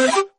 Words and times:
Uh-huh. 0.00 0.29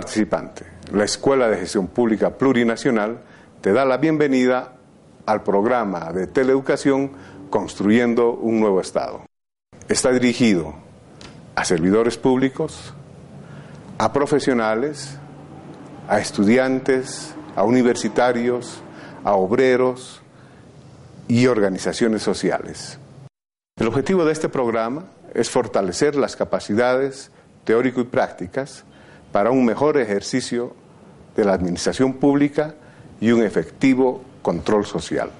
Estimado 0.00 0.54
teleparticipante, 0.54 0.66
la 0.92 1.04
Escuela 1.04 1.48
de 1.48 1.58
Gestión 1.58 1.88
Pública 1.88 2.30
Plurinacional 2.30 3.20
te 3.60 3.72
da 3.72 3.84
la 3.84 3.98
bienvenida 3.98 4.72
al 5.26 5.42
programa 5.42 6.12
de 6.12 6.26
teleeducación 6.26 7.12
Construyendo 7.50 8.32
un 8.32 8.60
Nuevo 8.60 8.80
Estado. 8.80 9.26
Está 9.88 10.10
dirigido 10.10 10.74
a 11.54 11.64
servidores 11.64 12.16
públicos, 12.16 12.94
a 13.98 14.12
profesionales, 14.12 15.18
a 16.08 16.18
estudiantes, 16.18 17.34
a 17.54 17.64
universitarios, 17.64 18.80
a 19.24 19.34
obreros 19.34 20.22
y 21.28 21.46
organizaciones 21.46 22.22
sociales. 22.22 22.98
El 23.76 23.88
objetivo 23.88 24.24
de 24.24 24.32
este 24.32 24.48
programa 24.48 25.04
es 25.34 25.50
fortalecer 25.50 26.16
las 26.16 26.36
capacidades 26.36 27.30
teórico 27.64 28.00
y 28.00 28.04
prácticas 28.04 28.84
para 29.32 29.50
un 29.50 29.64
mejor 29.64 29.96
ejercicio 29.98 30.74
de 31.36 31.44
la 31.44 31.52
administración 31.52 32.14
pública 32.14 32.74
y 33.20 33.32
un 33.32 33.42
efectivo 33.42 34.22
control 34.42 34.86
social. 34.86 35.30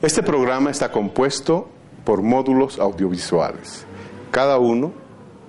Este 0.00 0.22
programa 0.22 0.70
está 0.70 0.90
compuesto 0.90 1.68
por 2.04 2.22
módulos 2.22 2.78
audiovisuales. 2.78 3.84
Cada 4.30 4.58
uno 4.58 4.92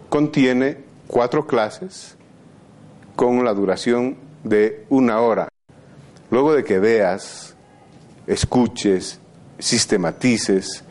contiene 0.10 0.78
cuatro 1.08 1.46
clases 1.46 2.18
con 3.16 3.44
la 3.44 3.54
duración 3.54 4.18
de 4.44 4.86
una 4.90 5.20
hora. 5.22 5.48
Luego 6.32 6.54
de 6.54 6.64
que 6.64 6.80
veas, 6.80 7.56
escuches, 8.28 9.20
sistematices, 9.58 10.84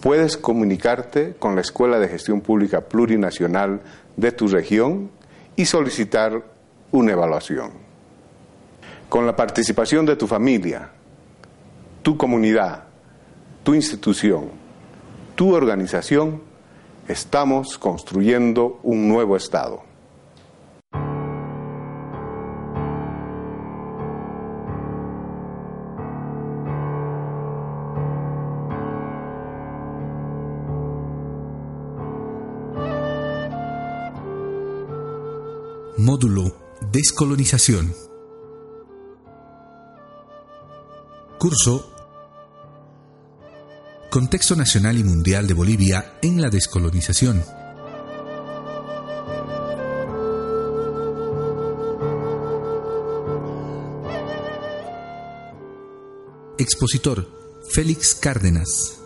puedes 0.00 0.36
comunicarte 0.36 1.34
con 1.38 1.54
la 1.54 1.60
Escuela 1.60 1.98
de 1.98 2.08
Gestión 2.08 2.40
Pública 2.40 2.82
Plurinacional 2.82 3.80
de 4.16 4.32
tu 4.32 4.48
región 4.48 5.10
y 5.58 5.66
solicitar 5.66 6.40
una 6.92 7.10
evaluación. 7.10 7.72
Con 9.08 9.26
la 9.26 9.34
participación 9.34 10.06
de 10.06 10.14
tu 10.14 10.28
familia, 10.28 10.88
tu 12.00 12.16
comunidad, 12.16 12.84
tu 13.64 13.74
institución, 13.74 14.50
tu 15.34 15.52
organización, 15.52 16.42
estamos 17.08 17.76
construyendo 17.76 18.78
un 18.84 19.08
nuevo 19.08 19.36
Estado. 19.36 19.82
Módulo 36.18 36.52
Descolonización. 36.90 37.94
Curso 41.38 41.92
Contexto 44.10 44.56
nacional 44.56 44.98
y 44.98 45.04
mundial 45.04 45.46
de 45.46 45.54
Bolivia 45.54 46.18
en 46.20 46.42
la 46.42 46.50
descolonización. 46.50 47.44
Expositor 56.58 57.28
Félix 57.70 58.16
Cárdenas, 58.16 58.98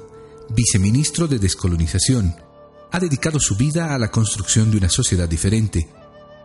viceministro 0.48 1.28
de 1.28 1.38
Descolonización, 1.38 2.34
ha 2.90 2.98
dedicado 2.98 3.38
su 3.38 3.54
vida 3.56 3.94
a 3.94 3.98
la 3.98 4.10
construcción 4.10 4.70
de 4.70 4.78
una 4.78 4.88
sociedad 4.88 5.28
diferente 5.28 5.90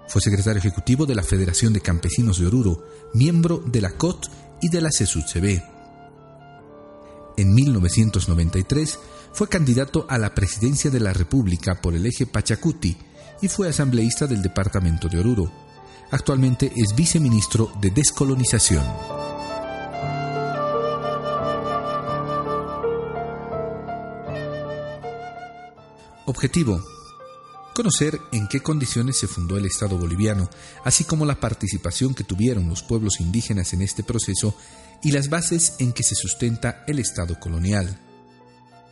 fue 0.07 0.22
secretario 0.22 0.59
ejecutivo 0.59 1.06
de 1.06 1.16
la 1.16 1.23
Federación 1.23 1.73
de 1.73 1.81
Campesinos 1.81 2.40
de 2.40 2.47
Oruro, 2.47 2.84
miembro 3.13 3.63
de 3.66 3.81
la 3.81 3.91
COT 3.91 4.28
y 4.62 4.69
de 4.69 4.81
la 4.81 4.90
CSUCB. 4.90 5.62
En 7.38 7.53
1993 7.53 9.00
fue 9.34 9.47
candidato 9.47 10.06
a 10.09 10.17
la 10.17 10.34
presidencia 10.34 10.90
de 10.90 11.00
la 11.00 11.13
República 11.13 11.75
por 11.81 11.94
el 11.94 12.06
eje 12.06 12.25
Pachacuti 12.25 12.97
y 13.41 13.47
fue 13.47 13.69
asambleísta 13.69 14.25
del 14.25 14.41
departamento 14.41 15.07
de 15.07 15.19
Oruro. 15.19 15.51
Actualmente 16.09 16.72
es 16.75 16.96
viceministro 16.96 17.72
de 17.79 17.91
Descolonización. 17.91 18.84
Objetivo 26.25 26.81
conocer 27.77 28.19
en 28.31 28.47
qué 28.47 28.61
condiciones 28.61 29.19
se 29.19 29.27
fundó 29.27 29.55
el 29.55 29.67
Estado 29.67 29.99
boliviano, 29.99 30.49
así 30.83 31.03
como 31.03 31.27
la 31.27 31.39
participación 31.39 32.15
que 32.15 32.23
tuvieron 32.23 32.67
los 32.67 32.81
pueblos 32.81 33.19
indígenas 33.19 33.71
en 33.71 33.83
este 33.83 34.01
proceso 34.01 34.57
y 35.03 35.11
las 35.11 35.29
bases 35.29 35.75
en 35.77 35.93
que 35.93 36.01
se 36.01 36.16
sustenta 36.16 36.83
el 36.87 36.97
Estado 36.97 37.39
colonial. 37.39 37.99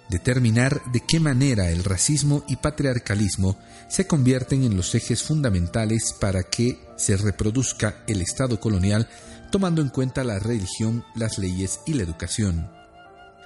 Determinar 0.07 0.84
de 0.91 1.00
qué 1.00 1.19
manera 1.19 1.72
el 1.72 1.84
racismo 1.84 2.44
y 2.47 2.57
patriarcalismo 2.57 3.57
se 3.90 4.06
convierten 4.06 4.63
en 4.63 4.78
los 4.78 4.94
ejes 4.94 5.24
fundamentales 5.24 6.13
para 6.22 6.44
que 6.44 6.79
se 6.95 7.18
reproduzca 7.18 8.03
el 8.06 8.22
Estado 8.22 8.59
colonial 8.59 9.09
tomando 9.51 9.81
en 9.81 9.90
cuenta 9.90 10.24
la 10.24 10.38
religión, 10.38 11.03
las 11.16 11.40
leyes 11.40 11.79
y 11.88 11.95
la 11.95 12.03
educación 12.03 12.75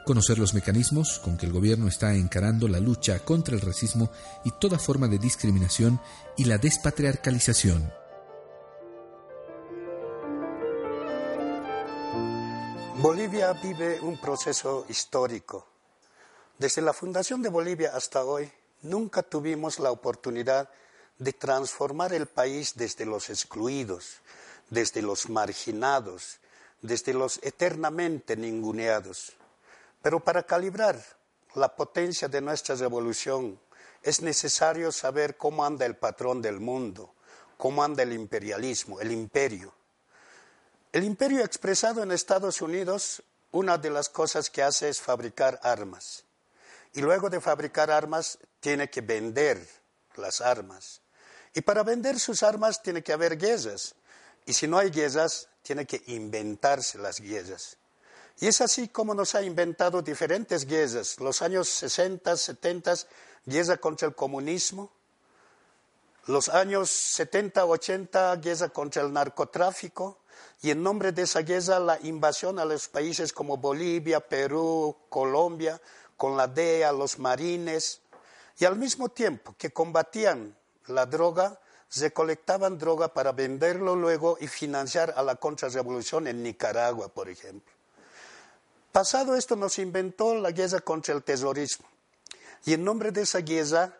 conocer 0.09 0.39
los 0.39 0.55
mecanismos 0.55 1.19
con 1.19 1.37
que 1.37 1.45
el 1.45 1.53
gobierno 1.53 1.87
está 1.87 2.15
encarando 2.15 2.67
la 2.67 2.79
lucha 2.79 3.19
contra 3.19 3.53
el 3.53 3.61
racismo 3.61 4.09
y 4.43 4.49
toda 4.49 4.79
forma 4.79 5.07
de 5.07 5.19
discriminación 5.19 6.01
y 6.35 6.45
la 6.45 6.57
despatriarcalización. 6.57 7.93
Bolivia 12.97 13.53
vive 13.53 14.01
un 14.01 14.19
proceso 14.19 14.87
histórico. 14.89 15.67
Desde 16.57 16.81
la 16.81 16.93
fundación 16.93 17.43
de 17.43 17.49
Bolivia 17.49 17.91
hasta 17.93 18.25
hoy, 18.25 18.51
nunca 18.81 19.21
tuvimos 19.21 19.77
la 19.77 19.91
oportunidad 19.91 20.69
de 21.19 21.33
transformar 21.33 22.13
el 22.13 22.25
país 22.25 22.73
desde 22.75 23.05
los 23.05 23.29
excluidos, 23.29 24.21
desde 24.71 25.03
los 25.03 25.29
marginados, 25.29 26.39
desde 26.81 27.13
los 27.13 27.39
eternamente 27.43 28.35
ninguneados. 28.35 29.33
Pero 30.01 30.19
para 30.19 30.43
calibrar 30.43 31.01
la 31.55 31.75
potencia 31.75 32.27
de 32.27 32.41
nuestra 32.41 32.75
revolución 32.75 33.59
es 34.01 34.21
necesario 34.21 34.91
saber 34.91 35.35
cómo 35.35 35.65
anda 35.65 35.85
el 35.85 35.97
patrón 35.97 36.41
del 36.41 36.59
mundo, 36.59 37.13
cómo 37.57 37.83
anda 37.83 38.03
el 38.03 38.13
imperialismo, 38.13 39.01
el 39.01 39.11
imperio. 39.11 39.73
El 40.91 41.03
imperio 41.03 41.43
expresado 41.43 42.01
en 42.01 42.11
Estados 42.11 42.61
Unidos, 42.61 43.21
una 43.51 43.77
de 43.77 43.89
las 43.89 44.09
cosas 44.09 44.49
que 44.49 44.63
hace 44.63 44.89
es 44.89 45.01
fabricar 45.01 45.59
armas. 45.63 46.23
Y 46.93 47.01
luego 47.01 47.29
de 47.29 47.41
fabricar 47.41 47.91
armas, 47.91 48.39
tiene 48.59 48.89
que 48.89 49.01
vender 49.01 49.67
las 50.15 50.41
armas. 50.41 51.01
Y 51.53 51.61
para 51.61 51.83
vender 51.83 52.19
sus 52.19 52.41
armas 52.43 52.81
tiene 52.81 53.03
que 53.03 53.13
haber 53.13 53.37
guerras. 53.37 53.95
Y 54.45 54.53
si 54.53 54.67
no 54.67 54.77
hay 54.77 54.89
guerras, 54.89 55.49
tiene 55.61 55.85
que 55.85 56.01
inventarse 56.07 56.97
las 56.97 57.19
guerras. 57.19 57.77
Y 58.41 58.47
es 58.47 58.61
así 58.61 58.87
como 58.87 59.13
nos 59.13 59.35
ha 59.35 59.41
inventado 59.41 60.01
diferentes 60.01 60.65
guerras. 60.65 61.19
Los 61.19 61.41
años 61.41 61.67
60, 61.67 62.37
70, 62.37 62.93
guerra 63.45 63.77
contra 63.77 64.07
el 64.07 64.15
comunismo. 64.15 64.91
Los 66.25 66.47
años 66.47 66.89
70, 66.89 67.65
80, 67.65 68.35
guerra 68.37 68.69
contra 68.69 69.01
el 69.01 69.11
narcotráfico. 69.11 70.19
Y 70.61 70.71
en 70.71 70.81
nombre 70.81 71.11
de 71.11 71.23
esa 71.23 71.41
guerra, 71.41 71.79
la 71.79 71.99
invasión 72.01 72.59
a 72.59 72.65
los 72.65 72.87
países 72.87 73.33
como 73.33 73.57
Bolivia, 73.57 74.21
Perú, 74.21 74.95
Colombia, 75.09 75.81
con 76.15 76.37
la 76.37 76.47
DEA, 76.47 76.93
los 76.93 77.19
marines. 77.19 77.99
Y 78.57 78.63
al 78.63 78.77
mismo 78.77 79.09
tiempo 79.09 79.53
que 79.57 79.71
combatían 79.71 80.55
la 80.87 81.05
droga, 81.05 81.59
recolectaban 81.93 82.77
droga 82.77 83.13
para 83.13 83.33
venderlo 83.33 83.97
luego 83.97 84.37
y 84.39 84.47
financiar 84.47 85.13
a 85.17 85.23
la 85.23 85.35
contrarrevolución 85.35 86.27
en 86.27 86.41
Nicaragua, 86.41 87.09
por 87.09 87.27
ejemplo. 87.27 87.78
Pasado 88.91 89.35
esto 89.35 89.55
nos 89.55 89.77
inventó 89.77 90.35
la 90.35 90.51
guerra 90.51 90.79
contra 90.79 91.13
el 91.13 91.23
terrorismo. 91.23 91.87
Y 92.65 92.73
en 92.73 92.83
nombre 92.83 93.11
de 93.11 93.21
esa 93.21 93.39
guerra 93.39 93.97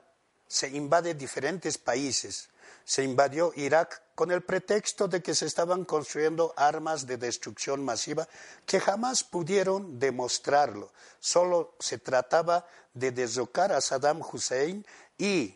se 0.47 0.69
invade 0.69 1.13
diferentes 1.13 1.77
países. 1.77 2.49
se 2.83 3.03
invadió 3.03 3.53
Irak 3.55 4.01
con 4.15 4.31
el 4.31 4.41
pretexto 4.41 5.07
de 5.07 5.21
que 5.21 5.35
se 5.35 5.45
estaban 5.45 5.85
construyendo 5.85 6.55
armas 6.57 7.05
de 7.05 7.17
destrucción 7.17 7.85
masiva 7.85 8.27
que 8.65 8.79
jamás 8.79 9.23
pudieron 9.23 9.99
demostrarlo. 9.99 10.91
Solo 11.19 11.75
se 11.77 11.99
trataba 11.99 12.65
de 12.95 13.11
derrocar 13.11 13.71
a 13.71 13.79
Saddam 13.79 14.21
Hussein 14.21 14.83
y 15.19 15.55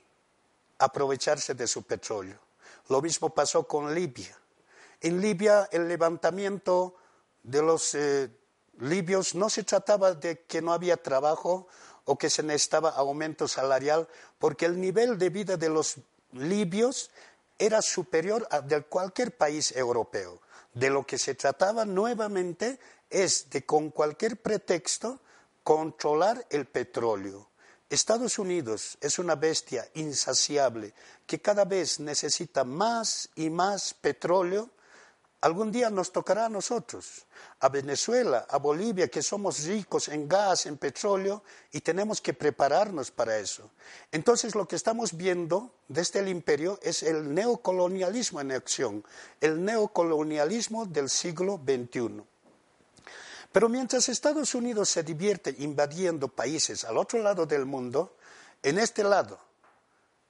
aprovecharse 0.78 1.56
de 1.56 1.66
su 1.66 1.82
petróleo. 1.82 2.38
Lo 2.90 3.02
mismo 3.02 3.34
pasó 3.34 3.68
con 3.68 3.96
Libia. 3.96 4.38
En 5.02 5.20
Libia 5.20 5.68
el 5.72 5.88
levantamiento 5.88 6.96
de 7.42 7.64
los 7.64 7.96
eh, 7.96 8.30
libios 8.80 9.36
no 9.36 9.50
se 9.50 9.64
trataba 9.64 10.14
de 10.14 10.42
que 10.46 10.62
no 10.62 10.74
había 10.74 10.98
trabajo 10.98 11.68
o 12.06 12.18
que 12.18 12.30
se 12.30 12.44
necesitaba 12.44 12.90
aumento 12.90 13.48
salarial, 13.48 14.08
porque 14.40 14.66
el 14.66 14.80
nivel 14.80 15.18
de 15.18 15.30
vida 15.30 15.58
de 15.58 15.70
los 15.70 15.96
libios 16.34 17.12
era 17.58 17.82
superior 17.82 18.48
al 18.52 18.68
de 18.68 18.84
cualquier 18.84 19.38
país 19.38 19.72
europeo. 19.76 20.42
De 20.74 20.90
lo 20.90 21.06
que 21.06 21.18
se 21.18 21.36
trataba 21.36 21.86
nuevamente 21.86 22.80
es 23.10 23.50
de 23.50 23.66
con 23.66 23.92
cualquier 23.92 24.38
pretexto 24.38 25.20
controlar 25.64 26.46
el 26.50 26.66
petróleo. 26.66 27.50
Estados 27.90 28.40
Unidos 28.40 28.98
es 29.02 29.20
una 29.20 29.36
bestia 29.36 29.88
insaciable 29.94 30.94
que 31.28 31.40
cada 31.40 31.64
vez 31.64 32.00
necesita 32.00 32.64
más 32.64 33.30
y 33.36 33.50
más 33.50 33.94
petróleo 33.94 34.72
Algún 35.44 35.74
día 35.74 35.90
nos 35.90 36.14
tocará 36.14 36.46
a 36.46 36.50
nosotros, 36.50 37.28
a 37.60 37.68
Venezuela, 37.68 38.48
a 38.50 38.60
Bolivia, 38.60 39.10
que 39.10 39.22
somos 39.22 39.66
ricos 39.66 40.08
en 40.08 40.26
gas, 40.26 40.68
en 40.68 40.78
petróleo, 40.78 41.44
y 41.74 41.82
tenemos 41.82 42.22
que 42.22 42.34
prepararnos 42.34 43.12
para 43.12 43.38
eso. 43.38 43.70
Entonces 44.10 44.56
lo 44.56 44.66
que 44.66 44.78
estamos 44.78 45.18
viendo 45.18 45.74
desde 45.90 46.20
el 46.20 46.30
imperio 46.30 46.80
es 46.82 47.04
el 47.04 47.34
neocolonialismo 47.34 48.40
en 48.40 48.54
acción, 48.54 49.04
el 49.42 49.66
neocolonialismo 49.66 50.86
del 50.86 51.10
siglo 51.10 51.60
XXI. 51.62 52.24
Pero 53.52 53.68
mientras 53.68 54.08
Estados 54.08 54.56
Unidos 54.56 54.88
se 54.88 55.04
divierte 55.04 55.54
invadiendo 55.60 56.30
países 56.30 56.86
al 56.86 56.98
otro 56.98 57.22
lado 57.22 57.46
del 57.46 57.66
mundo, 57.66 58.16
en 58.62 58.80
este 58.80 59.04
lado, 59.04 59.38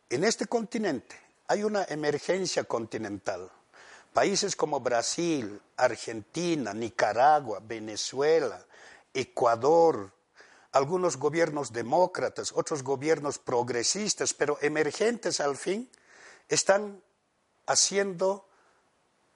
en 0.09 0.23
este 0.23 0.47
continente, 0.47 1.15
hay 1.47 1.63
una 1.63 1.83
emergencia 1.83 2.63
continental 2.63 3.51
Países 4.13 4.55
como 4.55 4.79
Brasil, 4.79 5.59
Argentina, 5.75 6.73
Nicaragua, 6.73 7.59
Venezuela, 7.61 8.63
Ecuador, 9.13 10.11
algunos 10.71 11.17
gobiernos 11.17 11.73
demócratas, 11.73 12.51
otros 12.55 12.83
gobiernos 12.83 13.39
progresistas, 13.39 14.33
pero 14.33 14.57
emergentes 14.61 15.39
al 15.39 15.57
fin, 15.57 15.89
están 16.47 17.01
haciendo 17.65 18.47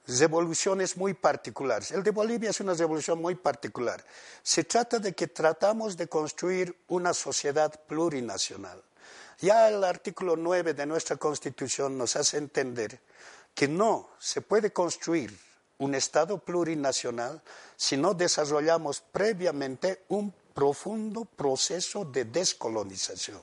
revoluciones 0.07 0.95
muy 0.95 1.13
particulares. 1.13 1.91
El 1.91 2.03
de 2.03 2.11
Bolivia 2.11 2.49
es 2.49 2.59
una 2.59 2.73
revolución 2.73 3.21
muy 3.21 3.35
particular. 3.35 4.03
Se 4.41 4.63
trata 4.63 4.99
de 4.99 5.13
que 5.13 5.27
tratamos 5.27 5.97
de 5.97 6.07
construir 6.07 6.75
una 6.87 7.13
sociedad 7.13 7.73
plurinacional. 7.87 8.81
Ya 9.39 9.69
el 9.69 9.83
artículo 9.83 10.35
9 10.35 10.73
de 10.73 10.85
nuestra 10.85 11.17
Constitución 11.17 11.97
nos 11.97 12.15
hace 12.15 12.37
entender 12.37 12.99
que 13.57 13.67
no 13.67 14.11
se 14.19 14.41
puede 14.41 14.71
construir 14.71 15.35
un 15.79 15.95
Estado 15.95 16.37
plurinacional 16.37 17.41
si 17.75 17.97
no 17.97 18.13
desarrollamos 18.13 19.01
previamente 19.01 20.05
un 20.09 20.31
profundo 20.53 21.25
proceso 21.25 22.05
de 22.05 22.25
descolonización. 22.25 23.41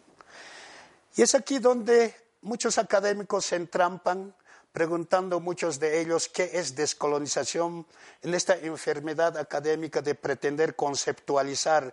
Y 1.16 1.22
es 1.22 1.34
aquí 1.34 1.58
donde 1.58 2.14
muchos 2.42 2.78
académicos 2.78 3.46
se 3.46 3.56
entrampan 3.56 4.32
preguntando 4.70 5.40
muchos 5.40 5.80
de 5.80 6.00
ellos 6.00 6.28
qué 6.28 6.48
es 6.52 6.76
descolonización 6.76 7.84
en 8.22 8.34
esta 8.34 8.56
enfermedad 8.56 9.36
académica 9.36 10.00
de 10.00 10.14
pretender 10.14 10.76
conceptualizar 10.76 11.92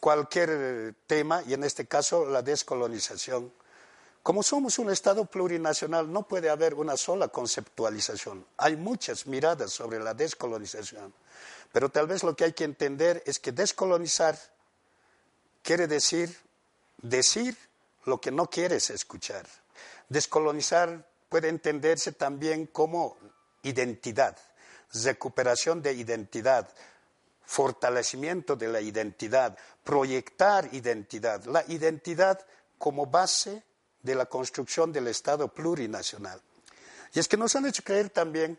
cualquier 0.00 0.96
tema 1.06 1.42
y 1.46 1.54
en 1.54 1.64
este 1.64 1.86
caso 1.86 2.26
la 2.26 2.42
descolonización. 2.42 3.50
Como 4.24 4.42
somos 4.42 4.78
un 4.78 4.90
Estado 4.90 5.26
plurinacional, 5.26 6.10
no 6.10 6.26
puede 6.26 6.48
haber 6.48 6.72
una 6.72 6.96
sola 6.96 7.28
conceptualización. 7.28 8.46
Hay 8.56 8.74
muchas 8.74 9.26
miradas 9.26 9.70
sobre 9.70 10.00
la 10.00 10.14
descolonización. 10.14 11.12
Pero 11.70 11.90
tal 11.90 12.06
vez 12.06 12.22
lo 12.22 12.34
que 12.34 12.44
hay 12.44 12.54
que 12.54 12.64
entender 12.64 13.22
es 13.26 13.38
que 13.38 13.52
descolonizar 13.52 14.38
quiere 15.62 15.86
decir 15.86 16.34
decir 17.02 17.54
lo 18.06 18.18
que 18.18 18.30
no 18.30 18.48
quieres 18.48 18.88
escuchar. 18.88 19.46
Descolonizar 20.08 21.06
puede 21.28 21.50
entenderse 21.50 22.12
también 22.12 22.64
como 22.68 23.18
identidad, 23.62 24.38
recuperación 25.04 25.82
de 25.82 25.92
identidad, 25.92 26.66
fortalecimiento 27.44 28.56
de 28.56 28.68
la 28.68 28.80
identidad, 28.80 29.58
proyectar 29.84 30.66
identidad, 30.72 31.44
la 31.44 31.62
identidad 31.68 32.40
como 32.78 33.04
base 33.04 33.62
de 34.04 34.14
la 34.14 34.26
construcción 34.26 34.92
del 34.92 35.08
Estado 35.08 35.48
plurinacional. 35.48 36.40
Y 37.12 37.18
es 37.18 37.26
que 37.26 37.36
nos 37.36 37.56
han 37.56 37.66
hecho 37.66 37.82
creer 37.82 38.10
también 38.10 38.58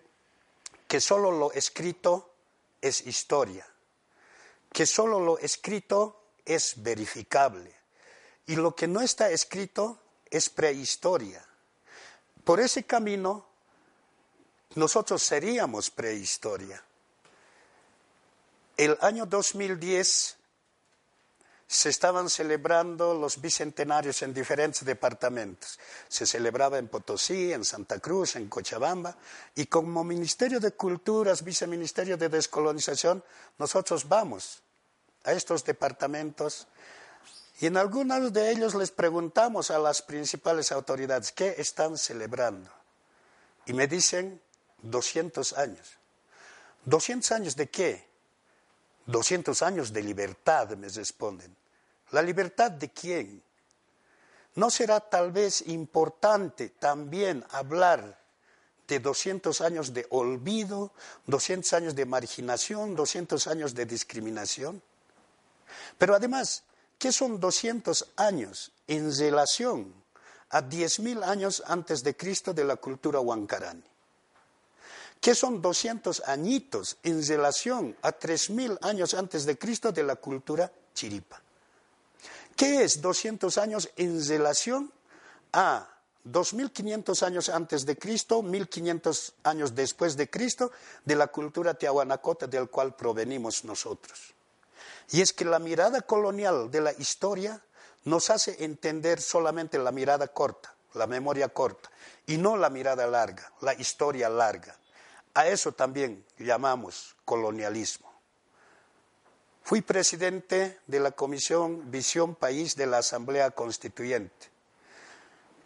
que 0.88 1.00
solo 1.00 1.31
lo 1.31 1.51
escrito 1.53 2.33
es 2.81 3.06
historia, 3.06 3.65
que 4.74 4.86
solo 4.86 5.19
lo 5.19 5.38
escrito 5.38 6.24
es 6.44 6.74
verificable 6.81 7.74
y 8.47 8.56
lo 8.56 8.75
que 8.75 8.88
no 8.88 9.01
está 9.01 9.30
escrito 9.30 10.00
es 10.30 10.50
prehistoria. 10.50 11.45
Por 12.44 12.59
ese 12.59 12.83
camino 12.83 13.45
nosotros 14.75 15.21
seríamos 15.21 15.92
prehistoria. 15.92 16.83
El 18.77 18.97
año 19.01 19.25
2010 19.25 20.38
se 21.68 21.90
estaban 21.90 22.30
celebrando 22.30 23.14
los 23.16 23.42
bicentenarios 23.42 24.22
en 24.22 24.34
diferentes 24.34 24.86
departamentos. 24.86 25.80
Se 26.08 26.26
celebraba 26.26 26.78
en 26.78 26.88
Potosí, 26.88 27.52
en 27.52 27.66
Santa 27.66 28.00
Cruz, 28.00 28.36
en 28.36 28.48
Cochabamba, 28.48 29.18
y 29.56 29.66
como 29.66 30.04
Ministerio 30.04 30.60
de 30.60 30.72
Culturas, 30.72 31.44
Viceministerio 31.44 32.18
de 32.18 32.30
Descolonización, 32.30 33.24
nosotros 33.58 34.08
vamos 34.08 34.62
a 35.24 35.32
estos 35.32 35.64
departamentos 35.66 36.68
y 37.60 37.68
en 37.68 37.78
algunos 37.78 38.34
de 38.34 38.52
ellos 38.52 38.76
les 38.76 38.92
preguntamos 38.92 39.72
a 39.72 39.80
las 39.80 40.02
principales 40.02 40.72
autoridades 40.72 41.32
qué 41.32 41.56
están 41.58 41.98
celebrando. 41.98 42.70
Y 43.66 43.74
me 43.74 43.88
dicen 43.88 44.42
200 44.82 45.54
años. 45.54 45.98
¿200 46.86 47.31
años 47.31 47.56
de 47.56 47.69
qué? 47.69 48.07
200 49.06 49.62
años 49.62 49.94
de 49.94 50.02
libertad, 50.02 50.69
me 50.78 50.90
responden. 50.90 51.56
¿La 52.12 52.21
libertad 52.21 52.71
de 52.71 52.90
quién? 52.90 53.44
¿No 54.56 54.69
será 54.69 55.00
tal 55.00 55.31
vez 55.31 55.64
importante 55.68 56.69
también 56.69 57.44
hablar 57.50 58.19
de 58.88 59.00
200 59.00 59.59
años 59.62 59.94
de 59.94 60.06
olvido, 60.09 60.92
200 61.28 61.74
años 61.74 61.95
de 61.95 62.06
marginación, 62.06 62.95
200 62.95 63.47
años 63.47 63.76
de 63.76 63.85
discriminación? 63.85 64.81
Pero 65.97 66.16
además, 66.16 66.64
¿qué 66.97 67.12
son 67.12 67.40
200 67.40 68.14
años 68.16 68.71
en 68.88 69.16
relación 69.16 69.94
a 70.50 70.62
10.000 70.62 71.24
años 71.24 71.64
antes 71.66 72.04
de 72.04 72.16
Cristo 72.16 72.54
de 72.54 72.64
la 72.64 72.78
cultura 72.78 73.19
huancarani? 73.19 73.83
¿Qué 75.19 75.34
son 75.34 75.62
200 75.62 76.24
añitos 76.28 76.98
en 77.04 77.26
relación 77.26 77.95
a 78.02 78.12
3.000 78.12 78.78
años 78.81 79.14
antes 79.14 79.45
de 79.45 79.57
Cristo 79.57 79.92
de 79.92 80.04
la 80.04 80.16
cultura 80.18 80.72
chiripa? 80.94 81.42
¿Qué 82.56 82.84
es 82.84 83.02
200 83.02 83.57
años 83.57 83.90
en 83.98 84.26
relación 84.26 84.92
a 85.52 85.90
2.500 86.26 87.24
años 87.24 87.50
antes 87.50 87.86
de 87.86 87.98
Cristo, 87.98 88.42
1.500 88.42 89.34
años 89.44 89.76
después 89.76 90.16
de 90.16 90.30
Cristo, 90.30 90.72
de 91.04 91.16
la 91.16 91.28
cultura 91.28 91.74
tiahuanacota 91.74 92.48
del 92.48 92.69
cual 92.69 92.95
provenimos 92.95 93.66
nosotros? 93.66 94.34
Y 95.12 95.22
es 95.22 95.34
que 95.34 95.45
la 95.45 95.60
mirada 95.60 96.02
colonial 96.02 96.72
de 96.72 96.81
la 96.81 96.94
historia 96.94 97.62
nos 98.06 98.30
hace 98.30 98.64
entender 98.64 99.22
solamente 99.22 99.78
la 99.78 99.92
mirada 99.92 100.28
corta, 100.28 100.74
la 100.94 101.07
memoria 101.07 101.50
corta, 101.50 101.92
y 102.26 102.38
no 102.38 102.56
la 102.56 102.69
mirada 102.69 103.06
larga, 103.06 103.52
la 103.62 103.74
historia 103.74 104.30
larga. 104.30 104.78
A 105.35 105.47
eso 105.47 105.73
también 105.73 106.25
llamamos 106.39 107.15
colonialismo. 107.25 108.09
Fui 109.63 109.81
presidente 109.81 110.80
de 110.87 110.99
la 111.01 111.11
Comisión 111.11 111.92
Visión 111.92 112.35
País 112.35 112.75
de 112.75 112.85
la 112.85 112.99
Asamblea 112.99 113.51
Constituyente. 113.51 114.47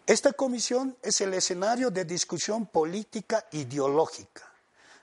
Esta 0.06 0.32
comisión 0.32 0.96
es 1.02 1.20
el 1.20 1.34
escenario 1.34 1.90
de 1.90 2.04
discusión 2.04 2.66
política 2.66 3.46
ideológica. 3.52 4.50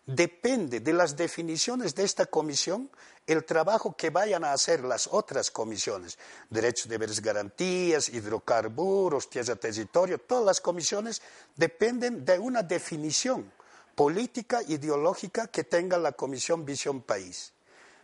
depende 0.05 0.79
de 0.79 0.93
las 0.93 1.17
definiciones 1.17 1.93
de 1.93 2.03
esta 2.03 2.25
comisión 2.25 2.89
el 3.27 3.43
trabajo 3.43 3.93
que 3.95 4.09
vayan 4.09 4.45
a 4.45 4.53
hacer 4.53 4.86
las 4.86 5.07
otras 5.12 5.51
comisiones, 5.51 6.17
derechos, 6.50 6.88
deberes, 6.88 7.21
garantías, 7.21 8.07
hidrocarburos, 8.07 9.29
tierra, 9.29 9.57
territorio, 9.57 10.17
todas 10.17 10.45
las 10.45 10.62
comisiones 10.62 11.21
dependen 11.57 12.24
de 12.24 12.39
una 12.39 12.63
definición 12.63 13.51
política, 13.98 14.62
ideológica 14.62 15.48
que 15.48 15.63
tenga 15.63 15.98
la 15.98 16.12
Comisión 16.12 16.63
Visión 16.63 17.01
País. 17.01 17.51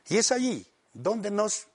Y 0.10 0.18
es 0.18 0.32
allí 0.32 0.66
donde 0.92 1.30
nos 1.30 1.68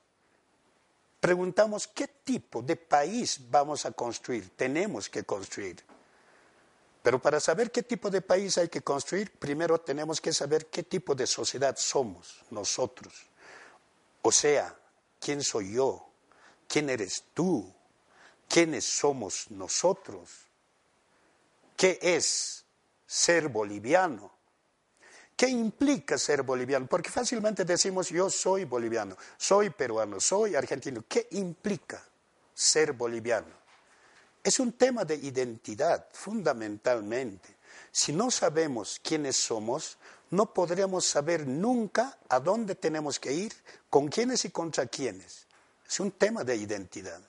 preguntamos 1.21 1.87
qué 1.87 2.09
tipo 2.09 2.61
de 2.61 2.75
país 2.75 3.39
vamos 3.49 3.87
a 3.87 3.93
construir, 3.93 4.51
tenemos 4.57 5.09
que 5.09 5.23
construir. 5.23 5.85
Pero 7.01 7.23
para 7.23 7.39
saber 7.39 7.71
qué 7.71 7.85
tipo 7.85 8.11
de 8.11 8.21
país 8.21 8.59
hay 8.59 8.69
que 8.69 8.83
construir, 8.83 9.31
primero 9.39 9.81
tenemos 9.81 10.21
que 10.21 10.33
saber 10.33 10.67
qué 10.67 10.83
tipo 10.83 11.15
de 11.15 11.29
sociedad 11.29 11.77
somos 11.79 12.43
nosotros. 12.51 13.15
O 14.23 14.33
sea, 14.33 14.77
¿quién 15.21 15.45
soy 15.45 15.75
yo? 15.75 16.09
¿Quién 16.67 16.91
eres 16.91 17.23
tú? 17.35 17.73
¿Quiénes 18.49 18.85
somos 18.85 19.49
nosotros? 19.53 20.29
¿Qué 21.77 22.01
es 22.03 22.58
ser 23.09 23.49
boliviano? 23.49 24.31
¿Qué 25.35 25.49
implica 25.49 26.19
ser 26.19 26.43
boliviano? 26.43 26.87
Porque 26.87 27.11
fácilmente 27.11 27.65
decimos 27.65 28.11
yo 28.11 28.29
soy 28.29 28.65
boliviano, 28.65 29.17
soy 29.37 29.71
peruano, 29.71 30.21
soy 30.21 30.55
argentino. 30.55 31.05
¿Qué 31.09 31.29
implica 31.33 32.03
ser 32.53 32.93
boliviano? 32.93 33.57
Es 34.43 34.61
un 34.61 34.73
tema 34.73 35.05
de 35.05 35.15
identidad, 35.15 36.07
fundamentalmente. 36.13 37.57
Si 37.91 38.13
no 38.13 38.31
sabemos 38.31 39.01
quiénes 39.03 39.37
somos, 39.37 39.97
no 40.31 40.53
podremos 40.53 41.05
saber 41.05 41.47
nunca 41.47 42.19
a 42.29 42.41
dónde 42.41 42.75
tenemos 42.75 43.19
que 43.19 43.33
ir, 43.33 43.53
con 43.89 44.09
quiénes 44.09 44.45
y 44.45 44.51
contra 44.51 44.87
quiénes. 44.87 45.47
Es 45.89 46.01
un 46.01 46.11
tema 46.11 46.45
de 46.45 46.57
identidad. 46.57 47.21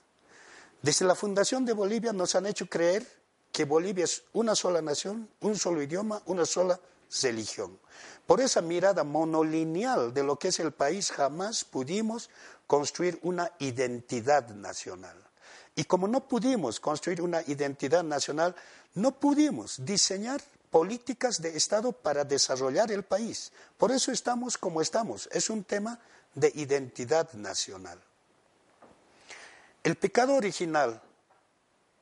Desde 0.82 1.04
la 1.04 1.14
fundación 1.14 1.64
de 1.64 1.72
Bolivia 1.72 2.12
nos 2.12 2.34
han 2.34 2.46
hecho 2.46 2.66
creer 2.66 3.19
que 3.52 3.64
Bolivia 3.64 4.04
es 4.04 4.24
una 4.32 4.54
sola 4.54 4.80
nación, 4.82 5.28
un 5.40 5.56
solo 5.56 5.82
idioma, 5.82 6.22
una 6.26 6.46
sola 6.46 6.78
religión. 7.22 7.78
Por 8.26 8.40
esa 8.40 8.60
mirada 8.62 9.02
monolineal 9.04 10.14
de 10.14 10.22
lo 10.22 10.38
que 10.38 10.48
es 10.48 10.60
el 10.60 10.72
país 10.72 11.10
jamás 11.10 11.64
pudimos 11.64 12.30
construir 12.66 13.18
una 13.22 13.50
identidad 13.58 14.48
nacional. 14.50 15.16
Y 15.74 15.84
como 15.84 16.06
no 16.06 16.28
pudimos 16.28 16.78
construir 16.78 17.22
una 17.22 17.42
identidad 17.42 18.04
nacional, 18.04 18.54
no 18.94 19.12
pudimos 19.12 19.84
diseñar 19.84 20.40
políticas 20.70 21.42
de 21.42 21.56
Estado 21.56 21.92
para 21.92 22.24
desarrollar 22.24 22.92
el 22.92 23.02
país. 23.02 23.52
Por 23.76 23.90
eso 23.90 24.12
estamos 24.12 24.56
como 24.56 24.80
estamos. 24.80 25.28
Es 25.32 25.50
un 25.50 25.64
tema 25.64 25.98
de 26.34 26.52
identidad 26.54 27.32
nacional. 27.32 28.00
El 29.82 29.96
pecado 29.96 30.34
original 30.34 31.02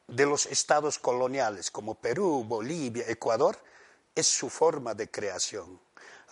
de 0.08 0.26
los 0.26 0.46
estados 0.46 0.98
coloniales 0.98 1.70
como 1.70 1.94
Perú, 1.94 2.44
Bolivia, 2.46 3.04
Ecuador, 3.06 3.58
es 4.14 4.26
su 4.26 4.50
forma 4.50 4.94
de 4.94 5.10
creación, 5.10 5.80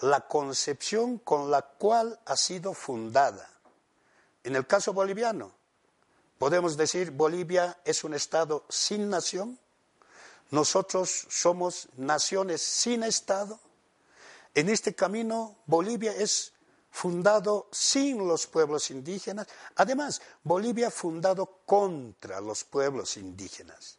la 0.00 0.26
concepción 0.26 1.18
con 1.18 1.50
la 1.50 1.62
cual 1.62 2.18
ha 2.26 2.36
sido 2.36 2.74
fundada. 2.74 3.48
En 4.42 4.56
el 4.56 4.66
caso 4.66 4.92
boliviano, 4.92 5.52
podemos 6.38 6.76
decir 6.76 7.12
Bolivia 7.12 7.78
es 7.84 8.02
un 8.02 8.14
estado 8.14 8.64
sin 8.68 9.08
nación, 9.08 9.58
nosotros 10.50 11.26
somos 11.28 11.88
naciones 11.96 12.62
sin 12.62 13.02
Estado. 13.02 13.58
En 14.54 14.68
este 14.68 14.94
camino, 14.94 15.56
Bolivia 15.66 16.12
es 16.12 16.52
fundado 16.96 17.68
sin 17.72 18.26
los 18.26 18.46
pueblos 18.46 18.90
indígenas. 18.90 19.46
Además, 19.76 20.22
Bolivia 20.42 20.90
fundado 20.90 21.58
contra 21.66 22.40
los 22.40 22.64
pueblos 22.64 23.18
indígenas. 23.18 23.98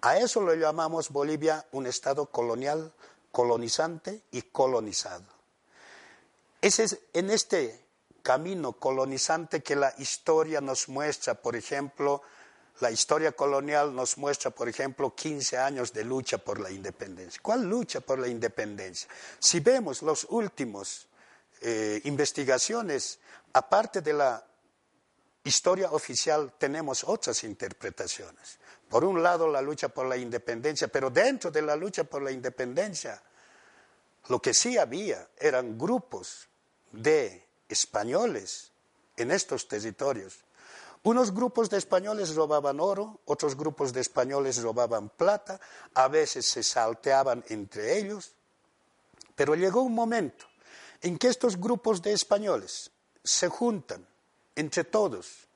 A 0.00 0.16
eso 0.16 0.40
lo 0.40 0.54
llamamos 0.54 1.10
Bolivia 1.10 1.66
un 1.72 1.86
Estado 1.86 2.24
colonial, 2.24 2.94
colonizante 3.30 4.22
y 4.30 4.40
colonizado. 4.40 5.26
Ese 6.62 6.84
es 6.84 6.98
en 7.12 7.28
este 7.28 7.84
camino 8.22 8.72
colonizante 8.72 9.62
que 9.62 9.76
la 9.76 9.92
historia 9.98 10.62
nos 10.62 10.88
muestra, 10.88 11.34
por 11.34 11.56
ejemplo, 11.56 12.22
la 12.80 12.90
historia 12.90 13.32
colonial 13.32 13.94
nos 13.94 14.16
muestra, 14.16 14.50
por 14.50 14.66
ejemplo, 14.66 15.14
15 15.14 15.58
años 15.58 15.92
de 15.92 16.04
lucha 16.04 16.38
por 16.38 16.58
la 16.58 16.70
independencia. 16.70 17.38
¿Cuál 17.42 17.68
lucha 17.68 18.00
por 18.00 18.18
la 18.18 18.28
independencia? 18.28 19.10
Si 19.38 19.60
vemos 19.60 20.00
los 20.00 20.26
últimos 20.30 21.09
eh, 21.60 22.00
investigaciones, 22.04 23.18
aparte 23.52 24.00
de 24.00 24.12
la 24.12 24.44
historia 25.44 25.90
oficial, 25.92 26.54
tenemos 26.58 27.04
otras 27.04 27.44
interpretaciones. 27.44 28.58
Por 28.88 29.04
un 29.04 29.22
lado, 29.22 29.48
la 29.48 29.62
lucha 29.62 29.88
por 29.88 30.06
la 30.06 30.16
independencia, 30.16 30.88
pero 30.88 31.10
dentro 31.10 31.50
de 31.50 31.62
la 31.62 31.76
lucha 31.76 32.04
por 32.04 32.22
la 32.22 32.30
independencia, 32.30 33.22
lo 34.28 34.40
que 34.40 34.52
sí 34.52 34.76
había 34.76 35.28
eran 35.38 35.78
grupos 35.78 36.48
de 36.92 37.46
españoles 37.68 38.72
en 39.16 39.30
estos 39.30 39.68
territorios 39.68 40.44
unos 41.02 41.32
grupos 41.32 41.70
de 41.70 41.78
españoles 41.78 42.34
robaban 42.34 42.78
oro, 42.78 43.20
otros 43.24 43.56
grupos 43.56 43.94
de 43.94 44.02
españoles 44.02 44.60
robaban 44.60 45.08
plata, 45.08 45.58
a 45.94 46.08
veces 46.08 46.44
se 46.44 46.62
salteaban 46.62 47.42
entre 47.48 47.98
ellos, 47.98 48.34
pero 49.34 49.54
llegó 49.54 49.80
un 49.80 49.94
momento 49.94 50.44
en 51.02 51.18
que 51.18 51.28
estos 51.28 51.58
grupos 51.58 52.02
de 52.02 52.12
españoles 52.12 52.90
se 53.22 53.48
juntan 53.48 54.06
entre 54.54 54.84
todos, 54.84 55.48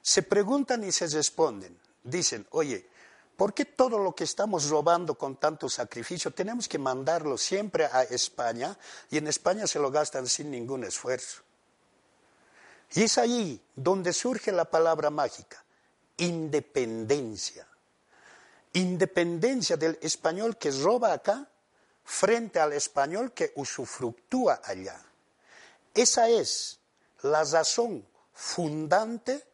se 0.00 0.22
preguntan 0.22 0.84
y 0.84 0.92
se 0.92 1.06
responden, 1.06 1.78
dicen, 2.02 2.46
oye, 2.50 2.88
¿por 3.36 3.54
qué 3.54 3.64
todo 3.64 3.98
lo 3.98 4.14
que 4.14 4.24
estamos 4.24 4.68
robando 4.68 5.14
con 5.16 5.36
tanto 5.36 5.68
sacrificio 5.68 6.32
tenemos 6.32 6.68
que 6.68 6.78
mandarlo 6.78 7.38
siempre 7.38 7.86
a 7.86 8.02
España 8.02 8.76
y 9.10 9.18
en 9.18 9.28
España 9.28 9.66
se 9.66 9.78
lo 9.78 9.90
gastan 9.90 10.26
sin 10.26 10.50
ningún 10.50 10.84
esfuerzo? 10.84 11.42
Y 12.94 13.04
es 13.04 13.16
ahí 13.16 13.60
donde 13.74 14.12
surge 14.12 14.52
la 14.52 14.66
palabra 14.66 15.08
mágica, 15.08 15.64
independencia. 16.18 17.66
Independencia 18.74 19.76
del 19.76 19.98
español 20.02 20.56
que 20.56 20.70
roba 20.70 21.12
acá 21.12 21.48
frente 22.04 22.60
al 22.60 22.72
español 22.72 23.32
que 23.32 23.52
usufructúa 23.56 24.60
allá. 24.64 25.00
Esa 25.94 26.28
es 26.28 26.80
la 27.22 27.44
razón 27.44 28.06
fundante 28.32 29.44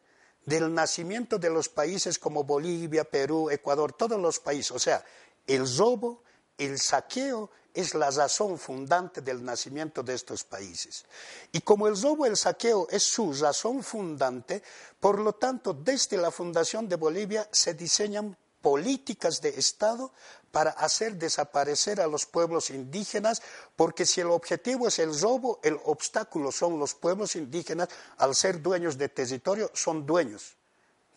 del 0.45 0.73
nacimiento 0.73 1.37
de 1.37 1.49
los 1.49 1.69
países 1.69 2.17
como 2.17 2.43
Bolivia, 2.43 3.03
Perú, 3.03 3.49
Ecuador, 3.49 3.93
todos 3.93 4.19
los 4.19 4.39
países. 4.39 4.71
O 4.71 4.79
sea, 4.79 5.03
el 5.45 5.65
robo, 5.77 6.23
el 6.57 6.79
saqueo 6.79 7.51
es 7.73 7.93
la 7.93 8.09
razón 8.09 8.57
fundante 8.57 9.21
del 9.21 9.43
nacimiento 9.43 10.01
de 10.01 10.15
estos 10.15 10.43
países. 10.43 11.05
Y 11.51 11.61
como 11.61 11.87
el 11.87 12.01
robo, 12.01 12.25
el 12.25 12.35
saqueo 12.35 12.87
es 12.89 13.03
su 13.03 13.33
razón 13.33 13.83
fundante, 13.83 14.63
por 14.99 15.19
lo 15.19 15.33
tanto, 15.33 15.73
desde 15.73 16.17
la 16.17 16.31
fundación 16.31 16.89
de 16.89 16.95
Bolivia 16.95 17.47
se 17.51 17.73
diseñan 17.75 18.35
políticas 18.61 19.41
de 19.41 19.49
Estado 19.49 20.11
para 20.51 20.71
hacer 20.71 21.15
desaparecer 21.15 22.01
a 22.01 22.07
los 22.07 22.25
pueblos 22.25 22.69
indígenas, 22.69 23.41
porque 23.75 24.05
si 24.05 24.21
el 24.21 24.31
objetivo 24.31 24.87
es 24.87 24.99
el 24.99 25.19
robo, 25.19 25.59
el 25.63 25.79
obstáculo 25.85 26.51
son 26.51 26.79
los 26.79 26.95
pueblos 26.95 27.35
indígenas, 27.35 27.89
al 28.17 28.35
ser 28.35 28.61
dueños 28.61 28.97
de 28.97 29.09
territorio, 29.09 29.69
son 29.73 30.05
dueños 30.05 30.55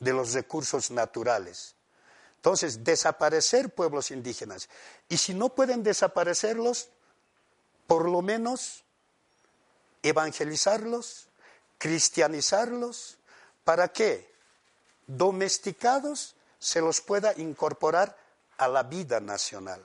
de 0.00 0.12
los 0.12 0.32
recursos 0.32 0.90
naturales. 0.90 1.74
Entonces, 2.36 2.82
desaparecer 2.82 3.70
pueblos 3.70 4.10
indígenas. 4.10 4.68
Y 5.08 5.16
si 5.16 5.32
no 5.32 5.50
pueden 5.50 5.82
desaparecerlos, 5.82 6.88
por 7.86 8.08
lo 8.08 8.20
menos 8.20 8.84
evangelizarlos, 10.02 11.28
cristianizarlos, 11.78 13.18
para 13.64 13.88
que, 13.92 14.28
domesticados, 15.06 16.34
se 16.62 16.80
los 16.80 17.00
pueda 17.00 17.34
incorporar 17.36 18.16
a 18.58 18.68
la 18.68 18.84
vida 18.84 19.18
nacional. 19.20 19.84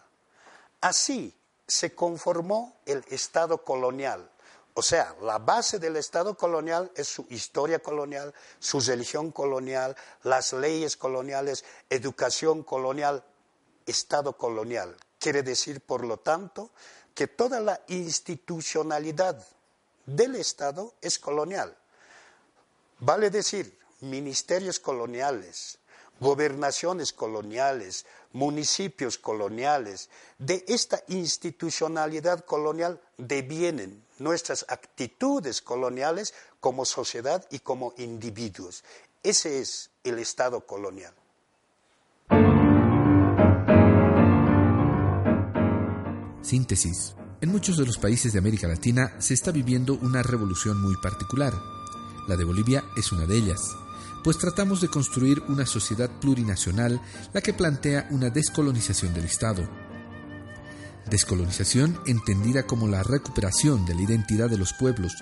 Así 0.81 1.35
se 1.65 1.95
conformó 1.95 2.77
el 2.85 3.03
Estado 3.09 3.63
colonial 3.63 4.29
o 4.77 4.83
sea, 4.83 5.15
la 5.23 5.39
base 5.39 5.79
del 5.79 5.95
Estado 5.95 6.37
colonial 6.37 6.91
es 6.93 7.07
su 7.07 7.25
historia 7.31 7.79
colonial, 7.79 8.31
su 8.59 8.79
religión 8.79 9.31
colonial, 9.31 9.97
las 10.21 10.53
leyes 10.53 10.95
coloniales, 10.95 11.65
educación 11.89 12.61
colonial, 12.61 13.23
Estado 13.87 14.37
colonial. 14.37 14.95
Quiere 15.17 15.41
decir, 15.41 15.81
por 15.81 16.05
lo 16.05 16.17
tanto, 16.17 16.69
que 17.15 17.25
toda 17.25 17.59
la 17.59 17.81
institucionalidad 17.87 19.43
del 20.05 20.35
Estado 20.35 20.93
es 21.01 21.17
colonial. 21.17 21.75
Vale 22.99 23.31
decir, 23.31 23.79
ministerios 24.01 24.79
coloniales, 24.79 25.79
gobernaciones 26.19 27.13
coloniales, 27.13 28.05
municipios 28.33 29.17
coloniales, 29.17 30.09
de 30.37 30.63
esta 30.67 31.01
institucionalidad 31.07 32.45
colonial 32.45 33.01
devienen 33.17 34.03
nuestras 34.19 34.65
actitudes 34.69 35.61
coloniales 35.61 36.33
como 36.59 36.85
sociedad 36.85 37.45
y 37.51 37.59
como 37.59 37.93
individuos. 37.97 38.83
Ese 39.23 39.59
es 39.59 39.89
el 40.03 40.19
Estado 40.19 40.65
colonial. 40.65 41.13
Síntesis. 46.41 47.15
En 47.41 47.49
muchos 47.51 47.77
de 47.77 47.85
los 47.85 47.97
países 47.97 48.33
de 48.33 48.39
América 48.39 48.67
Latina 48.67 49.13
se 49.19 49.33
está 49.33 49.51
viviendo 49.51 49.93
una 49.93 50.23
revolución 50.23 50.81
muy 50.81 50.95
particular. 50.97 51.53
La 52.27 52.35
de 52.35 52.45
Bolivia 52.45 52.83
es 52.95 53.11
una 53.11 53.25
de 53.25 53.35
ellas 53.35 53.75
pues 54.27 54.39
tratamos 54.39 54.81
de 54.81 54.89
construir 54.89 55.41
una 55.47 55.65
sociedad 55.65 56.09
plurinacional 56.19 56.99
la 57.31 57.39
que 57.39 57.53
plantea 57.53 58.09
una 58.11 58.29
descolonización 58.29 59.13
del 59.13 59.23
Estado. 59.23 59.65
Descolonización 61.09 61.97
entendida 62.05 62.63
como 62.63 62.89
la 62.89 63.03
recuperación 63.03 63.85
de 63.85 63.95
la 63.95 64.01
identidad 64.01 64.49
de 64.49 64.57
los 64.57 64.73
pueblos, 64.73 65.13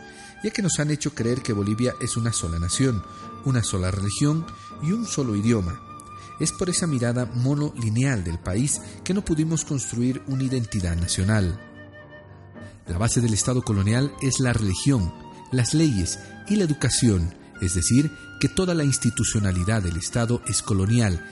ya 0.43 0.49
que 0.49 0.63
nos 0.63 0.79
han 0.79 0.89
hecho 0.89 1.13
creer 1.13 1.43
que 1.43 1.53
Bolivia 1.53 1.93
es 2.01 2.17
una 2.17 2.33
sola 2.33 2.57
nación, 2.57 3.03
una 3.45 3.61
sola 3.61 3.91
religión 3.91 4.43
y 4.81 4.91
un 4.91 5.05
solo 5.05 5.35
idioma. 5.35 5.79
Es 6.39 6.51
por 6.51 6.71
esa 6.71 6.87
mirada 6.87 7.27
monolineal 7.27 8.23
del 8.23 8.39
país 8.39 8.81
que 9.03 9.13
no 9.13 9.23
pudimos 9.23 9.65
construir 9.65 10.23
una 10.25 10.45
identidad 10.45 10.95
nacional. 10.95 11.61
La 12.87 12.97
base 12.97 13.21
del 13.21 13.35
Estado 13.35 13.61
colonial 13.61 14.11
es 14.23 14.39
la 14.39 14.51
religión, 14.51 15.13
las 15.51 15.75
leyes 15.75 16.17
y 16.47 16.55
la 16.55 16.63
educación, 16.63 17.44
es 17.61 17.73
decir, 17.73 18.11
que 18.39 18.49
toda 18.49 18.73
la 18.73 18.83
institucionalidad 18.83 19.81
del 19.81 19.97
Estado 19.97 20.41
es 20.47 20.61
colonial. 20.61 21.25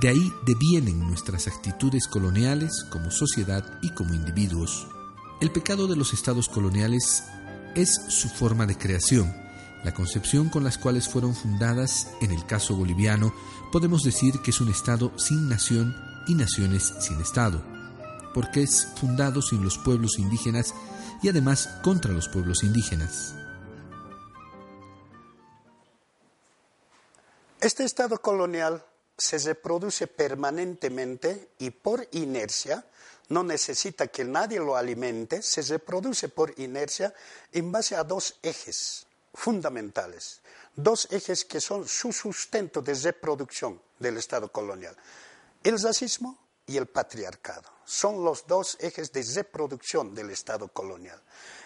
De 0.00 0.08
ahí 0.08 0.32
devienen 0.46 1.00
nuestras 1.00 1.46
actitudes 1.46 2.06
coloniales 2.06 2.84
como 2.90 3.10
sociedad 3.10 3.64
y 3.82 3.90
como 3.90 4.14
individuos. 4.14 4.86
El 5.40 5.50
pecado 5.50 5.86
de 5.86 5.96
los 5.96 6.12
estados 6.12 6.48
coloniales 6.48 7.24
es 7.74 7.94
su 8.08 8.28
forma 8.28 8.66
de 8.66 8.76
creación, 8.76 9.32
la 9.84 9.94
concepción 9.94 10.48
con 10.48 10.64
las 10.64 10.76
cuales 10.76 11.08
fueron 11.08 11.34
fundadas, 11.34 12.08
en 12.20 12.32
el 12.32 12.44
caso 12.46 12.74
boliviano, 12.74 13.32
podemos 13.70 14.02
decir 14.02 14.40
que 14.40 14.50
es 14.50 14.60
un 14.60 14.70
Estado 14.70 15.12
sin 15.16 15.48
nación 15.48 15.94
y 16.26 16.34
naciones 16.34 16.94
sin 17.00 17.20
Estado, 17.20 17.62
porque 18.34 18.62
es 18.62 18.88
fundado 18.96 19.40
sin 19.40 19.62
los 19.62 19.78
pueblos 19.78 20.18
indígenas 20.18 20.74
y 21.22 21.28
además 21.28 21.68
contra 21.82 22.12
los 22.12 22.28
pueblos 22.28 22.64
indígenas. 22.64 23.34
Este 27.60 27.82
Estado 27.82 28.22
colonial 28.22 28.86
se 29.16 29.36
reproduce 29.38 30.06
permanentemente 30.06 31.50
y 31.58 31.70
por 31.70 32.06
inercia, 32.12 32.86
no 33.30 33.42
necesita 33.42 34.06
que 34.06 34.24
nadie 34.24 34.60
lo 34.60 34.76
alimente, 34.76 35.42
se 35.42 35.62
reproduce 35.62 36.28
por 36.28 36.54
inercia 36.60 37.12
en 37.50 37.72
base 37.72 37.96
a 37.96 38.04
dos 38.04 38.38
ejes 38.42 39.08
fundamentales, 39.34 40.40
dos 40.76 41.08
ejes 41.10 41.44
que 41.44 41.60
son 41.60 41.88
su 41.88 42.12
sustento 42.12 42.80
de 42.80 42.94
reproducción 42.94 43.82
del 43.98 44.18
Estado 44.18 44.52
colonial, 44.52 44.96
el 45.64 45.80
racismo 45.82 46.38
y 46.64 46.76
el 46.76 46.86
patriarcado. 46.86 47.68
Son 47.84 48.22
los 48.22 48.46
dos 48.46 48.76
ejes 48.78 49.10
de 49.10 49.24
reproducción 49.34 50.14
del 50.14 50.30
Estado 50.30 50.68
colonial. 50.68 51.20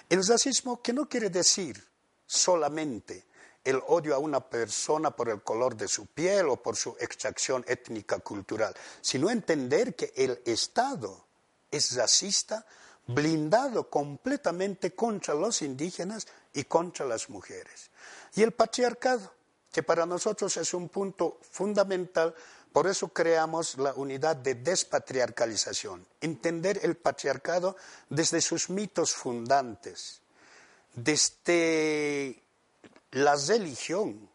El 0.08 0.26
racismo 0.26 0.80
que 0.80 0.94
no 0.94 1.06
quiere 1.06 1.28
decir 1.28 1.86
solamente 2.24 3.26
el 3.64 3.80
odio 3.86 4.14
a 4.14 4.18
una 4.18 4.40
persona 4.40 5.10
por 5.10 5.28
el 5.28 5.42
color 5.42 5.76
de 5.76 5.88
su 5.88 6.06
piel 6.06 6.48
o 6.48 6.56
por 6.56 6.76
su 6.76 6.96
extracción 6.98 7.64
étnica 7.68 8.18
cultural, 8.18 8.74
sino 9.00 9.30
entender 9.30 9.94
que 9.94 10.12
el 10.16 10.40
Estado 10.44 11.24
es 11.70 11.94
racista, 11.94 12.66
blindado 13.06 13.88
completamente 13.88 14.94
contra 14.94 15.34
los 15.34 15.62
indígenas 15.62 16.26
y 16.52 16.64
contra 16.64 17.06
las 17.06 17.30
mujeres. 17.30 17.90
Y 18.34 18.42
el 18.42 18.52
patriarcado, 18.52 19.32
que 19.70 19.82
para 19.82 20.06
nosotros 20.06 20.56
es 20.56 20.74
un 20.74 20.88
punto 20.88 21.38
fundamental, 21.50 22.34
por 22.72 22.86
eso 22.86 23.08
creamos 23.08 23.76
la 23.76 23.92
unidad 23.94 24.36
de 24.36 24.54
despatriarcalización, 24.54 26.06
entender 26.20 26.80
el 26.82 26.96
patriarcado 26.96 27.76
desde 28.08 28.40
sus 28.40 28.70
mitos 28.70 29.12
fundantes, 29.12 30.20
desde 30.94 32.41
la 33.12 33.36
religión 33.36 34.28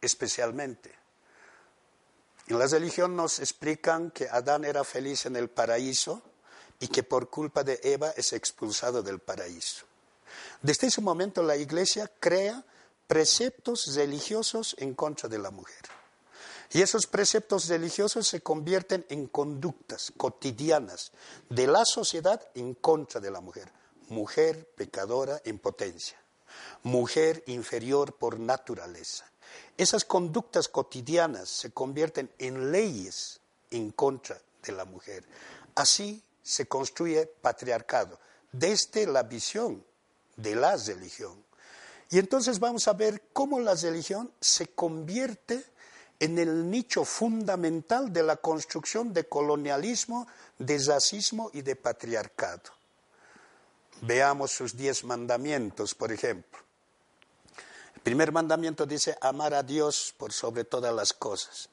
especialmente. 0.00 0.92
En 2.46 2.58
la 2.58 2.66
religión 2.66 3.16
nos 3.16 3.38
explican 3.38 4.10
que 4.10 4.28
Adán 4.28 4.64
era 4.64 4.84
feliz 4.84 5.24
en 5.26 5.36
el 5.36 5.48
paraíso 5.48 6.22
y 6.78 6.88
que 6.88 7.02
por 7.02 7.30
culpa 7.30 7.64
de 7.64 7.80
Eva 7.82 8.10
es 8.16 8.34
expulsado 8.34 9.02
del 9.02 9.20
paraíso. 9.20 9.86
Desde 10.60 10.88
ese 10.88 11.00
momento 11.00 11.42
la 11.42 11.56
iglesia 11.56 12.10
crea 12.20 12.62
preceptos 13.06 13.94
religiosos 13.94 14.76
en 14.78 14.94
contra 14.94 15.28
de 15.28 15.38
la 15.38 15.50
mujer. 15.50 15.82
Y 16.72 16.82
esos 16.82 17.06
preceptos 17.06 17.68
religiosos 17.68 18.26
se 18.26 18.40
convierten 18.40 19.06
en 19.08 19.28
conductas 19.28 20.12
cotidianas 20.16 21.12
de 21.48 21.66
la 21.66 21.84
sociedad 21.86 22.46
en 22.54 22.74
contra 22.74 23.20
de 23.20 23.30
la 23.30 23.40
mujer. 23.40 23.70
Mujer 24.08 24.68
pecadora 24.76 25.40
en 25.44 25.58
potencia 25.58 26.23
mujer 26.82 27.42
inferior 27.46 28.14
por 28.14 28.38
naturaleza. 28.38 29.30
Esas 29.76 30.04
conductas 30.04 30.68
cotidianas 30.68 31.48
se 31.48 31.72
convierten 31.72 32.30
en 32.38 32.70
leyes 32.70 33.40
en 33.70 33.90
contra 33.90 34.40
de 34.62 34.72
la 34.72 34.84
mujer. 34.84 35.24
Así 35.74 36.22
se 36.42 36.66
construye 36.66 37.26
patriarcado 37.26 38.18
desde 38.52 39.06
la 39.06 39.22
visión 39.24 39.84
de 40.36 40.54
la 40.54 40.76
religión. 40.76 41.44
Y 42.10 42.18
entonces 42.18 42.60
vamos 42.60 42.86
a 42.86 42.92
ver 42.92 43.22
cómo 43.32 43.58
la 43.58 43.74
religión 43.74 44.30
se 44.40 44.68
convierte 44.68 45.64
en 46.20 46.38
el 46.38 46.70
nicho 46.70 47.04
fundamental 47.04 48.12
de 48.12 48.22
la 48.22 48.36
construcción 48.36 49.12
de 49.12 49.24
colonialismo, 49.24 50.26
de 50.58 50.78
racismo 50.78 51.50
y 51.52 51.62
de 51.62 51.74
patriarcado. 51.74 52.83
Veamos 54.06 54.50
sus 54.50 54.76
diez 54.76 55.02
mandamientos, 55.02 55.94
por 55.94 56.12
ejemplo. 56.12 56.60
El 57.94 58.02
primer 58.02 58.32
mandamiento 58.32 58.84
dice 58.84 59.16
amar 59.22 59.54
a 59.54 59.62
Dios 59.62 60.14
por 60.18 60.30
sobre 60.30 60.64
todas 60.64 60.94
las 60.94 61.14
cosas. 61.14 61.70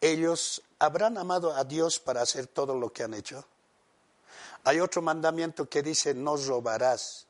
¿Ellos 0.00 0.62
habrán 0.78 1.18
amado 1.18 1.52
a 1.52 1.64
Dios 1.64 1.98
para 1.98 2.22
hacer 2.22 2.46
todo 2.46 2.78
lo 2.78 2.92
que 2.92 3.02
han 3.02 3.12
hecho? 3.12 3.44
Hay 4.62 4.78
otro 4.78 5.02
mandamiento 5.02 5.68
que 5.68 5.82
dice 5.82 6.14
no 6.14 6.36
robarás. 6.36 7.26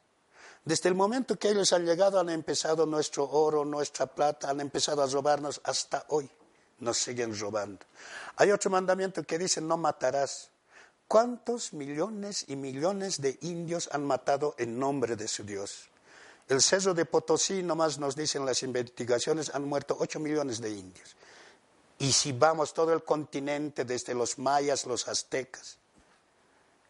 Desde 0.62 0.90
el 0.90 0.94
momento 0.94 1.38
que 1.38 1.48
ellos 1.48 1.72
han 1.72 1.86
llegado 1.86 2.20
han 2.20 2.28
empezado 2.28 2.84
nuestro 2.84 3.26
oro, 3.30 3.64
nuestra 3.64 4.04
plata, 4.04 4.50
han 4.50 4.60
empezado 4.60 5.02
a 5.02 5.06
robarnos 5.06 5.58
hasta 5.64 6.04
hoy. 6.08 6.30
Nos 6.80 6.98
siguen 6.98 7.38
robando. 7.38 7.86
Hay 8.36 8.50
otro 8.50 8.70
mandamiento 8.70 9.22
que 9.22 9.38
dice 9.38 9.62
no 9.62 9.78
matarás. 9.78 10.50
¿Cuántos 11.08 11.72
millones 11.72 12.44
y 12.48 12.56
millones 12.56 13.20
de 13.20 13.38
indios 13.42 13.88
han 13.92 14.04
matado 14.04 14.54
en 14.58 14.78
nombre 14.78 15.16
de 15.16 15.28
su 15.28 15.44
Dios? 15.44 15.88
El 16.48 16.60
Cerro 16.60 16.92
de 16.94 17.04
Potosí, 17.04 17.62
nomás 17.62 17.98
nos 17.98 18.16
dicen 18.16 18.44
las 18.44 18.62
investigaciones, 18.62 19.54
han 19.54 19.64
muerto 19.64 19.96
8 19.98 20.20
millones 20.20 20.60
de 20.60 20.70
indios. 20.70 21.16
Y 21.98 22.12
si 22.12 22.32
vamos 22.32 22.74
todo 22.74 22.92
el 22.92 23.04
continente, 23.04 23.84
desde 23.84 24.14
los 24.14 24.38
mayas, 24.38 24.86
los 24.86 25.08
aztecas, 25.08 25.78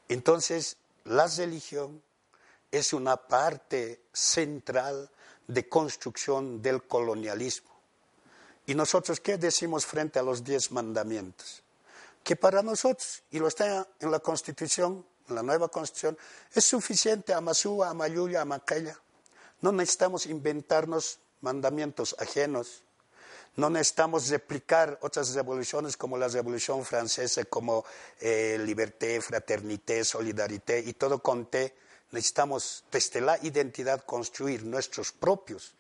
entonces 0.09 0.77
la 1.05 1.27
religión 1.27 2.03
es 2.71 2.93
una 2.93 3.17
parte 3.17 4.01
central 4.13 5.11
de 5.47 5.69
construcción 5.69 6.63
del 6.63 6.83
colonialismo. 6.85 7.71
¿Y 8.67 8.75
nosotros 8.75 9.21
qué 9.21 9.37
decimos 9.37 9.85
frente 9.85 10.19
a 10.19 10.23
los 10.23 10.43
diez 10.43 10.73
mandamientos? 10.73 11.64
Que 12.25 12.37
para 12.37 12.63
nosotros, 12.63 13.23
y 13.31 13.39
lo 13.39 13.47
está 13.47 13.87
en 14.01 14.11
la 14.11 14.19
Constitución, 14.19 15.07
en 15.29 15.35
la 15.35 15.43
nueva 15.43 15.69
Constitución, 15.69 16.17
es 16.53 16.65
suficiente 16.65 17.35
Amasúa, 17.35 17.91
Amayuya, 17.91 18.41
Amaquella. 18.41 18.99
No 19.61 19.73
necesitamos 19.73 20.27
inventarnos 20.27 21.19
mandamientos 21.43 22.17
ajenos. 22.19 22.83
No 23.57 23.71
necesitamos 23.71 24.29
replicar 24.31 24.99
otras 25.03 25.35
revoluciones 25.35 25.97
como 25.97 26.19
la 26.19 26.27
Revolución 26.27 26.85
Francesa, 26.85 27.45
como 27.45 27.85
eh, 28.19 28.59
liberté, 28.65 29.21
fraternité, 29.21 30.05
solidarité 30.05 30.81
y 30.81 30.95
todo 30.95 31.23
con 31.23 31.47
T. 31.47 31.77
Necesitamos 32.11 32.85
desde 32.91 33.21
la 33.21 33.39
identidad 33.43 34.05
construir 34.05 34.65
nuestros 34.65 35.13
propios, 35.13 35.75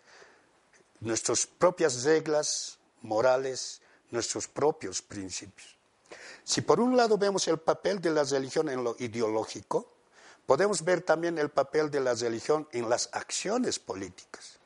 nuestras 1.00 1.46
propias 1.46 2.04
reglas 2.04 2.78
morales, 3.02 3.80
nuestros 4.10 4.46
propios 4.46 5.02
principios. 5.02 5.73
Si 6.44 6.60
por 6.60 6.78
un 6.78 6.96
lado 6.96 7.16
vemos 7.16 7.48
el 7.48 7.58
papel 7.58 8.00
de 8.00 8.10
la 8.10 8.22
religión 8.22 8.68
en 8.68 8.84
lo 8.84 8.94
ideológico, 8.98 9.94
podemos 10.44 10.84
ver 10.84 11.00
también 11.00 11.38
el 11.38 11.48
papel 11.48 11.90
de 11.90 12.00
la 12.00 12.12
religión 12.14 12.68
en 12.72 12.90
las 12.90 13.08
acciones 13.12 13.78
políticas. 13.78 14.58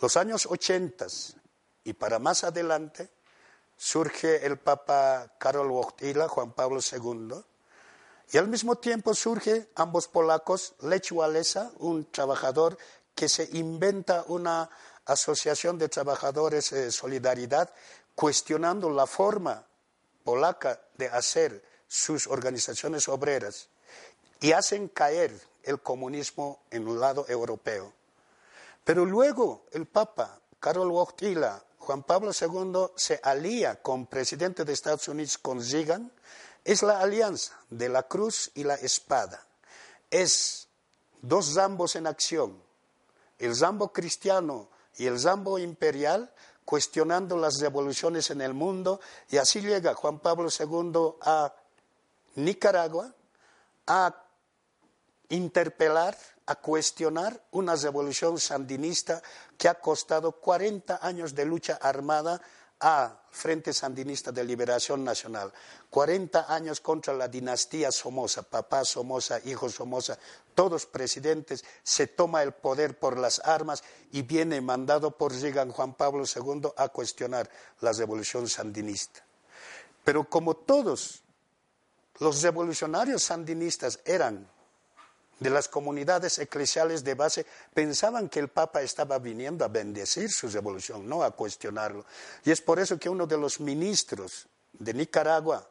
Los 0.00 0.16
años 0.16 0.46
80 0.46 1.06
y 1.84 1.92
para 1.92 2.18
más 2.18 2.42
adelante 2.44 3.10
surge 3.76 4.46
el 4.46 4.58
Papa 4.58 5.34
Karol 5.38 5.70
Wojtyla, 5.70 6.26
Juan 6.28 6.52
Pablo 6.52 6.80
II, 6.80 7.34
y 8.32 8.38
al 8.38 8.48
mismo 8.48 8.76
tiempo 8.76 9.12
surge 9.12 9.68
ambos 9.74 10.08
polacos, 10.08 10.74
Lech 10.80 11.12
Walesa, 11.12 11.70
un 11.78 12.10
trabajador 12.10 12.78
que 13.14 13.28
se 13.28 13.48
inventa 13.52 14.24
una 14.28 14.70
asociación 15.04 15.76
de 15.76 15.88
trabajadores 15.88 16.70
de 16.70 16.92
solidaridad, 16.92 17.72
cuestionando 18.14 18.88
la 18.88 19.06
forma 19.06 19.66
polaca 20.24 20.80
de 20.96 21.08
hacer 21.08 21.64
sus 21.86 22.26
organizaciones 22.26 23.08
obreras 23.08 23.68
y 24.40 24.52
hacen 24.52 24.88
caer 24.88 25.32
el 25.62 25.80
comunismo 25.80 26.62
en 26.70 26.88
un 26.88 27.00
lado 27.00 27.26
europeo. 27.28 27.92
Pero 28.84 29.04
luego 29.04 29.66
el 29.72 29.86
Papa 29.86 30.40
Karol 30.58 30.90
Wojtyla, 30.90 31.64
Juan 31.78 32.02
Pablo 32.02 32.32
II, 32.38 32.92
se 32.96 33.20
alía 33.22 33.80
con 33.82 34.06
presidente 34.06 34.64
de 34.64 34.72
Estados 34.72 35.08
Unidos, 35.08 35.38
con 35.38 35.62
Zigan, 35.62 36.12
es 36.64 36.82
la 36.82 37.00
alianza 37.00 37.58
de 37.70 37.88
la 37.88 38.02
cruz 38.04 38.50
y 38.54 38.64
la 38.64 38.74
espada. 38.74 39.46
Es 40.10 40.68
dos 41.22 41.54
zambos 41.54 41.96
en 41.96 42.06
acción, 42.06 42.62
el 43.38 43.54
zambo 43.56 43.92
cristiano 43.92 44.68
y 44.96 45.06
el 45.06 45.18
zambo 45.18 45.58
imperial, 45.58 46.32
cuestionando 46.64 47.36
las 47.36 47.60
revoluciones 47.60 48.30
en 48.30 48.40
el 48.40 48.54
mundo, 48.54 49.00
y 49.28 49.38
así 49.38 49.60
llega 49.60 49.94
Juan 49.94 50.18
Pablo 50.20 50.48
II 50.48 51.16
a 51.22 51.54
Nicaragua 52.36 53.12
a 53.86 54.14
interpelar, 55.30 56.16
a 56.46 56.56
cuestionar 56.56 57.40
una 57.52 57.76
revolución 57.76 58.38
sandinista 58.38 59.22
que 59.56 59.68
ha 59.68 59.74
costado 59.74 60.32
40 60.32 60.98
años 61.02 61.34
de 61.34 61.44
lucha 61.44 61.78
armada 61.80 62.40
a 62.80 63.20
Frente 63.30 63.72
Sandinista 63.72 64.32
de 64.32 64.42
Liberación 64.42 65.04
Nacional. 65.04 65.52
40 65.90 66.52
años 66.52 66.80
contra 66.80 67.14
la 67.14 67.28
dinastía 67.28 67.92
Somoza, 67.92 68.42
papá 68.42 68.84
Somoza, 68.84 69.40
hijo 69.44 69.68
Somoza, 69.68 70.18
todos 70.54 70.86
presidentes, 70.86 71.64
se 71.82 72.06
toma 72.06 72.42
el 72.42 72.52
poder 72.52 72.98
por 72.98 73.18
las 73.18 73.38
armas 73.40 73.82
y 74.10 74.22
viene 74.22 74.60
mandado 74.60 75.10
por 75.12 75.32
Reagan 75.32 75.70
Juan 75.70 75.94
Pablo 75.94 76.24
II 76.24 76.70
a 76.76 76.88
cuestionar 76.88 77.48
la 77.80 77.92
revolución 77.92 78.48
sandinista. 78.48 79.24
Pero 80.02 80.28
como 80.28 80.54
todos 80.54 81.22
los 82.18 82.42
revolucionarios 82.42 83.22
sandinistas 83.22 84.00
eran 84.04 84.48
de 85.40 85.50
las 85.50 85.68
comunidades 85.68 86.38
eclesiales 86.38 87.02
de 87.02 87.14
base 87.14 87.46
pensaban 87.74 88.28
que 88.28 88.38
el 88.38 88.48
Papa 88.48 88.82
estaba 88.82 89.18
viniendo 89.18 89.64
a 89.64 89.68
bendecir 89.68 90.30
su 90.30 90.48
revolución, 90.48 91.08
no 91.08 91.22
a 91.22 91.30
cuestionarlo. 91.30 92.04
Y 92.44 92.50
es 92.50 92.60
por 92.60 92.78
eso 92.78 92.98
que 92.98 93.08
uno 93.08 93.26
de 93.26 93.38
los 93.38 93.58
ministros 93.58 94.46
de 94.74 94.94
Nicaragua, 94.94 95.66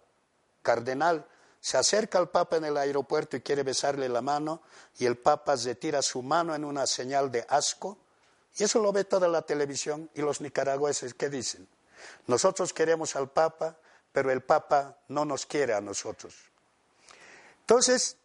cardenal, 0.63 1.25
se 1.61 1.77
acerca 1.77 2.17
al 2.17 2.29
Papa 2.29 2.57
en 2.57 2.65
el 2.65 2.77
aeropuerto 2.77 3.37
y 3.37 3.41
quiere 3.41 3.63
besarle 3.63 4.09
la 4.09 4.21
mano, 4.21 4.61
y 4.97 5.05
el 5.05 5.17
Papa 5.17 5.55
retira 5.55 6.01
su 6.01 6.23
mano 6.23 6.55
en 6.55 6.65
una 6.65 6.87
señal 6.87 7.31
de 7.31 7.45
asco, 7.47 7.97
y 8.57 8.63
eso 8.63 8.79
lo 8.79 8.91
ve 8.91 9.03
toda 9.03 9.27
la 9.27 9.43
televisión, 9.43 10.09
y 10.15 10.21
los 10.21 10.41
nicaragüenses, 10.41 11.13
¿qué 11.13 11.29
dicen? 11.29 11.67
Nosotros 12.27 12.73
queremos 12.73 13.15
al 13.15 13.29
Papa, 13.29 13.77
pero 14.11 14.31
el 14.31 14.41
Papa 14.41 14.97
no 15.09 15.25
nos 15.25 15.45
quiere 15.45 15.73
a 15.73 15.81
nosotros. 15.81 16.33
Entonces, 17.61 18.17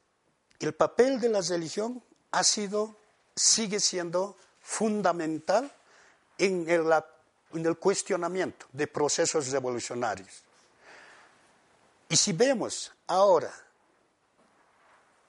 el 0.61 0.75
papel 0.75 1.21
de 1.21 1.29
la 1.29 1.41
religión 1.41 2.03
ha 2.31 2.45
sido, 2.45 2.97
sigue 3.35 3.81
siendo 3.81 4.37
fundamental 4.61 5.71
en 6.39 6.69
el, 6.69 7.77
cuestionamiento 7.77 8.67
de 8.73 8.87
procesos 8.87 9.49
revolucionarios. 9.51 10.43
Y 12.09 12.17
si 12.17 12.33
vemos 12.33 12.93
ahora, 13.07 13.53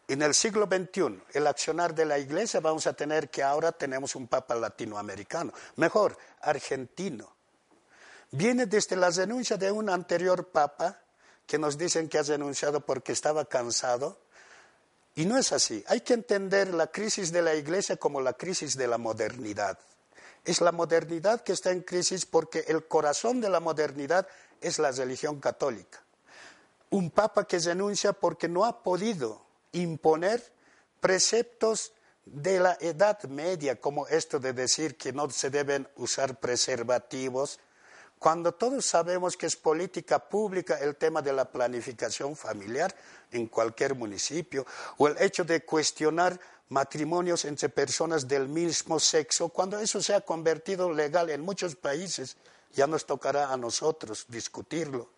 en 0.08 0.22
el 0.22 0.34
siglo 0.34 0.68
XXI, 0.68 1.22
el 1.34 1.48
accionar 1.48 1.94
de 1.94 2.06
la 2.06 2.20
Iglesia, 2.20 2.60
vamos 2.60 2.88
a 2.88 2.94
tener 2.94 3.30
que 3.30 3.44
ahora 3.44 3.72
tenemos 3.72 4.16
un 4.16 4.28
Papa 4.28 4.56
latinoamericano, 4.56 5.52
mejor, 5.78 6.18
argentino. 6.42 7.36
Viene 8.32 8.66
desde 8.66 8.96
la 8.96 9.12
denuncia 9.12 9.58
de 9.58 9.72
un 9.72 9.90
anterior 9.90 10.48
Papa 10.48 11.00
que 11.46 11.58
nos 11.58 11.78
dicen 11.78 12.10
que 12.10 12.18
ha 12.18 12.24
renunciado 12.24 12.82
porque 12.82 13.12
estaba 13.12 13.46
cansado 13.46 14.25
y 15.16 15.26
no 15.26 15.38
es 15.38 15.54
así. 15.54 15.84
Hay 15.88 16.02
que 16.02 16.14
entender 16.14 16.74
la 16.74 16.88
crisis 16.88 17.32
de 17.32 17.42
la 17.42 17.56
Iglesia 17.56 17.96
como 17.96 18.20
la 18.20 18.34
crisis 18.34 18.76
de 18.76 18.88
la 18.88 18.98
modernidad. 18.98 19.80
Es 20.44 20.62
la 20.62 20.72
modernidad 20.72 21.42
que 21.42 21.54
está 21.54 21.72
en 21.72 21.82
crisis 21.82 22.26
porque 22.26 22.66
el 22.68 22.86
corazón 22.88 23.40
de 23.42 23.50
la 23.50 23.62
modernidad 23.62 24.28
es 24.62 24.78
la 24.78 24.92
religión 24.92 25.40
católica. 25.40 26.04
Un 26.90 27.10
papa 27.10 27.48
que 27.48 27.60
renuncia 27.60 28.14
porque 28.14 28.48
no 28.48 28.66
ha 28.66 28.84
podido 28.84 29.46
imponer 29.72 30.44
preceptos 31.00 31.94
de 32.26 32.60
la 32.60 32.78
Edad 32.82 33.24
Media, 33.24 33.80
como 33.80 34.08
esto 34.08 34.40
de 34.40 34.54
decir 34.54 34.98
que 34.98 35.14
no 35.14 35.30
se 35.30 35.50
deben 35.50 35.88
usar 35.96 36.40
preservativos, 36.40 37.60
cuando 38.20 38.54
todos 38.54 38.86
sabemos 38.86 39.38
que 39.38 39.46
es 39.46 39.56
política 39.56 40.20
pública 40.20 40.80
el 40.80 40.96
tema 40.96 41.22
de 41.22 41.34
la 41.34 41.46
planificación 41.46 42.36
familiar 42.36 42.96
en 43.32 43.48
cualquier 43.48 43.96
municipio, 43.96 44.66
o 44.98 45.08
el 45.08 45.22
hecho 45.22 45.44
de 45.44 45.64
cuestionar 45.64 46.40
matrimonios 46.70 47.46
entre 47.46 47.70
personas 47.70 48.28
del 48.28 48.48
mismo 48.48 49.00
sexo, 49.00 49.50
cuando 49.50 49.80
eso 49.80 50.02
se 50.02 50.14
ha 50.14 50.22
convertido 50.22 50.92
legal 50.92 51.30
en 51.30 51.42
muchos 51.42 51.76
países, 51.76 52.38
ya 52.74 52.88
nos 52.88 53.06
tocará 53.06 53.52
a 53.52 53.58
nosotros 53.58 54.26
discutirlo. 54.28 55.10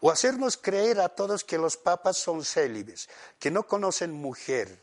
O 0.00 0.10
hacernos 0.10 0.56
creer 0.56 1.00
a 1.00 1.10
todos 1.10 1.44
que 1.44 1.58
los 1.58 1.76
papas 1.76 2.16
son 2.16 2.44
célibes, 2.44 3.08
que 3.38 3.50
no 3.50 3.66
conocen 3.66 4.12
mujer, 4.12 4.82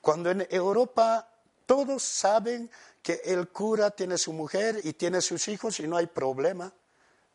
cuando 0.00 0.30
en 0.30 0.46
Europa 0.50 1.28
todos 1.66 2.02
saben 2.02 2.70
que 3.02 3.20
el 3.24 3.48
cura 3.48 3.90
tiene 3.90 4.16
su 4.16 4.32
mujer 4.32 4.80
y 4.84 4.92
tiene 4.92 5.20
sus 5.20 5.48
hijos 5.48 5.80
y 5.80 5.86
no 5.86 5.96
hay 5.96 6.06
problema. 6.06 6.72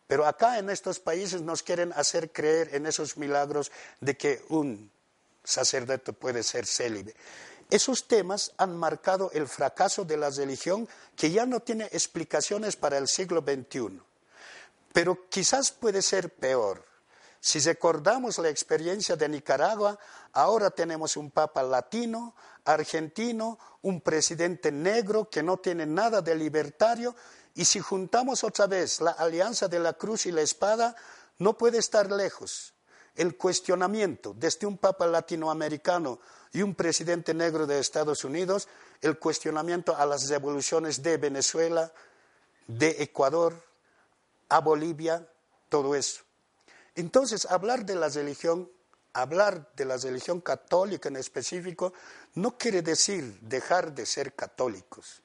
Pero 0.08 0.26
acá 0.26 0.58
en 0.58 0.70
estos 0.70 1.00
países 1.00 1.42
nos 1.42 1.64
quieren 1.64 1.92
hacer 1.94 2.32
creer 2.32 2.74
en 2.74 2.86
esos 2.86 3.18
milagros 3.18 3.72
de 4.00 4.16
que 4.16 4.44
un 4.48 4.90
sacerdote 5.44 6.14
puede 6.14 6.44
ser 6.44 6.66
célibe. 6.66 7.14
Esos 7.70 8.08
temas 8.08 8.54
han 8.58 8.78
marcado 8.78 9.30
el 9.34 9.48
fracaso 9.48 10.06
de 10.06 10.16
la 10.16 10.30
religión 10.30 10.88
que 11.18 11.32
ya 11.32 11.46
no 11.46 11.60
tiene 11.60 11.86
explicaciones 11.92 12.78
para 12.78 12.98
el 12.98 13.10
siglo 13.10 13.42
XXI. 13.42 14.00
Pero 14.94 15.28
quizás 15.30 15.72
puede 15.72 16.02
ser 16.02 16.34
peor. 16.34 16.86
Si 17.40 17.60
recordamos 17.60 18.38
la 18.40 18.50
experiencia 18.50 19.16
de 19.16 19.30
Nicaragua, 19.30 19.98
ahora 20.34 20.70
tenemos 20.70 21.18
un 21.18 21.32
papa 21.32 21.64
latino, 21.64 22.36
argentino, 22.66 23.60
un 23.82 24.02
presidente 24.02 24.72
negro 24.72 25.30
que 25.30 25.44
no 25.44 25.58
tiene 25.58 25.86
nada 25.86 26.22
de 26.22 26.36
libertario, 26.36 27.16
y 27.56 27.66
si 27.66 27.80
juntamos 27.80 28.44
otra 28.44 28.68
vez 28.68 29.02
la 29.02 29.12
alianza 29.12 29.68
de 29.68 29.80
la 29.80 29.94
cruz 29.94 30.26
y 30.26 30.32
la 30.32 30.42
espada, 30.42 30.96
no 31.40 31.58
puede 31.58 31.80
estar 31.80 32.12
lejos. 32.12 32.74
El 33.16 33.36
cuestionamiento 33.36 34.36
desde 34.38 34.68
un 34.68 34.78
papa 34.78 35.08
latinoamericano 35.08 36.20
y 36.54 36.62
un 36.62 36.76
presidente 36.76 37.34
negro 37.34 37.66
de 37.66 37.80
Estados 37.80 38.24
Unidos, 38.24 38.68
el 39.02 39.18
cuestionamiento 39.18 39.96
a 39.96 40.06
las 40.06 40.30
revoluciones 40.30 41.02
de 41.02 41.18
Venezuela, 41.18 41.92
de 42.68 42.98
Ecuador, 43.00 43.56
a 44.50 44.60
Bolivia, 44.60 45.28
todo 45.70 45.96
eso. 45.96 46.27
Entonces, 46.98 47.46
hablar 47.46 47.86
de 47.86 47.96
la 47.96 48.10
religión, 48.10 48.72
hablar 49.14 49.72
de 49.76 49.86
la 49.86 49.98
religión 49.98 50.42
católica 50.42 51.10
en 51.10 51.18
específico, 51.18 51.94
no 52.34 52.58
quiere 52.58 52.82
decir 52.82 53.40
dejar 53.42 53.94
de 53.94 54.04
ser 54.08 54.34
católicos. 54.34 55.22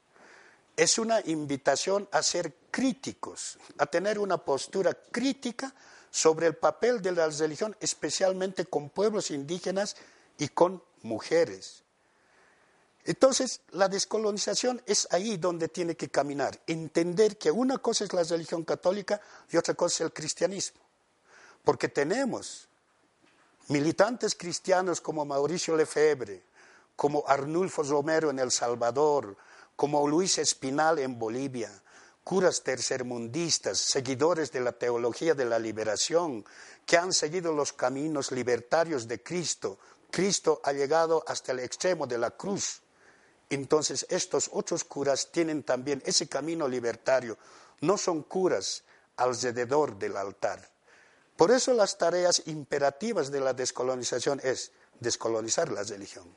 Es 0.76 0.98
una 0.98 1.20
invitación 1.24 2.06
a 2.12 2.22
ser 2.22 2.54
críticos, 2.70 3.58
a 3.78 3.86
tener 3.86 4.18
una 4.18 4.36
postura 4.36 4.92
crítica 5.10 5.74
sobre 6.10 6.46
el 6.46 6.56
papel 6.56 7.00
de 7.00 7.12
la 7.12 7.28
religión, 7.28 7.74
especialmente 7.80 8.66
con 8.66 8.90
pueblos 8.90 9.30
indígenas 9.30 9.96
y 10.36 10.48
con 10.48 10.82
mujeres. 11.00 11.84
Entonces, 13.04 13.62
la 13.70 13.88
descolonización 13.88 14.82
es 14.84 15.08
ahí 15.10 15.38
donde 15.38 15.68
tiene 15.68 15.96
que 15.96 16.10
caminar, 16.10 16.60
entender 16.66 17.38
que 17.38 17.50
una 17.50 17.78
cosa 17.78 18.04
es 18.04 18.12
la 18.12 18.24
religión 18.24 18.62
católica 18.62 19.22
y 19.50 19.56
otra 19.56 19.72
cosa 19.72 19.94
es 19.94 20.00
el 20.02 20.12
cristianismo. 20.12 20.91
Porque 21.64 21.88
tenemos 21.88 22.68
militantes 23.68 24.34
cristianos 24.34 25.00
como 25.00 25.24
Mauricio 25.24 25.76
Lefebvre, 25.76 26.42
como 26.96 27.24
Arnulfo 27.26 27.82
Romero 27.82 28.30
en 28.30 28.38
El 28.38 28.50
Salvador, 28.50 29.36
como 29.76 30.06
Luis 30.06 30.38
Espinal 30.38 30.98
en 30.98 31.18
Bolivia, 31.18 31.70
curas 32.24 32.62
tercermundistas, 32.62 33.78
seguidores 33.78 34.52
de 34.52 34.60
la 34.60 34.72
teología 34.72 35.34
de 35.34 35.44
la 35.44 35.58
liberación, 35.58 36.44
que 36.86 36.96
han 36.96 37.12
seguido 37.12 37.52
los 37.52 37.72
caminos 37.72 38.32
libertarios 38.32 39.08
de 39.08 39.22
Cristo. 39.22 39.78
Cristo 40.10 40.60
ha 40.64 40.72
llegado 40.72 41.24
hasta 41.26 41.52
el 41.52 41.60
extremo 41.60 42.06
de 42.06 42.18
la 42.18 42.30
cruz. 42.32 42.82
Entonces 43.50 44.06
estos 44.08 44.50
otros 44.52 44.84
curas 44.84 45.30
tienen 45.30 45.62
también 45.62 46.02
ese 46.06 46.28
camino 46.28 46.68
libertario. 46.68 47.38
No 47.80 47.98
son 47.98 48.22
curas 48.22 48.84
alrededor 49.16 49.98
del 49.98 50.16
altar. 50.16 50.71
Por 51.42 51.50
eso 51.50 51.74
las 51.74 51.98
tareas 51.98 52.44
imperativas 52.46 53.32
de 53.32 53.40
la 53.40 53.52
descolonización 53.52 54.40
es 54.44 54.70
descolonizar 55.00 55.72
la 55.72 55.82
religión, 55.82 56.32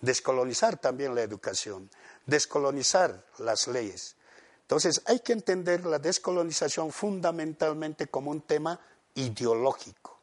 descolonizar 0.00 0.78
también 0.78 1.14
la 1.14 1.22
educación, 1.22 1.88
descolonizar 2.26 3.24
las 3.38 3.68
leyes. 3.68 4.16
Entonces 4.62 5.00
hay 5.04 5.20
que 5.20 5.32
entender 5.32 5.86
la 5.86 6.00
descolonización 6.00 6.90
fundamentalmente 6.90 8.08
como 8.08 8.32
un 8.32 8.40
tema 8.40 8.80
ideológico. 9.14 10.18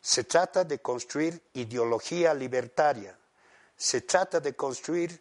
Se 0.00 0.22
trata 0.22 0.62
de 0.62 0.78
construir 0.78 1.42
ideología 1.54 2.32
libertaria, 2.34 3.18
se 3.76 4.02
trata 4.02 4.38
de 4.38 4.54
construir 4.54 5.20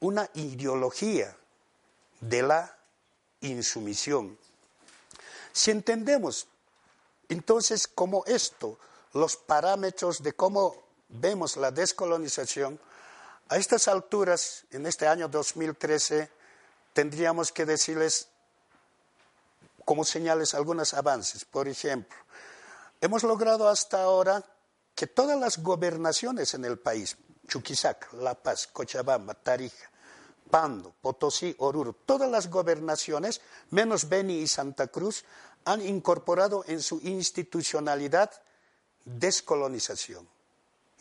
una 0.00 0.26
ideología 0.32 1.36
de 2.22 2.40
la 2.40 2.74
insumisión. 3.42 4.38
Si 5.52 5.70
entendemos 5.70 6.46
entonces 7.30 7.88
como 7.88 8.24
esto, 8.26 8.78
los 9.14 9.36
parámetros 9.36 10.22
de 10.22 10.34
cómo 10.34 10.76
vemos 11.08 11.56
la 11.56 11.70
descolonización, 11.70 12.78
a 13.48 13.56
estas 13.56 13.88
alturas, 13.88 14.64
en 14.70 14.86
este 14.86 15.08
año 15.08 15.26
2013, 15.28 16.30
tendríamos 16.92 17.50
que 17.50 17.66
decirles 17.66 18.28
como 19.84 20.04
señales 20.04 20.54
algunos 20.54 20.94
avances. 20.94 21.44
Por 21.44 21.66
ejemplo, 21.66 22.16
hemos 23.00 23.24
logrado 23.24 23.68
hasta 23.68 24.02
ahora 24.02 24.44
que 24.94 25.08
todas 25.08 25.38
las 25.38 25.58
gobernaciones 25.58 26.54
en 26.54 26.64
el 26.64 26.78
país, 26.78 27.16
Chuquisaca, 27.48 28.08
La 28.12 28.34
Paz, 28.34 28.68
Cochabamba, 28.68 29.34
Tarija, 29.34 29.90
Pando, 30.48 30.94
Potosí, 31.00 31.54
Oruro, 31.58 31.92
todas 31.92 32.30
las 32.30 32.48
gobernaciones, 32.48 33.40
menos 33.70 34.08
Beni 34.08 34.38
y 34.38 34.46
Santa 34.46 34.86
Cruz, 34.86 35.24
han 35.64 35.86
incorporado 35.86 36.64
en 36.66 36.80
su 36.82 37.00
institucionalidad 37.02 38.30
descolonización. 39.04 40.28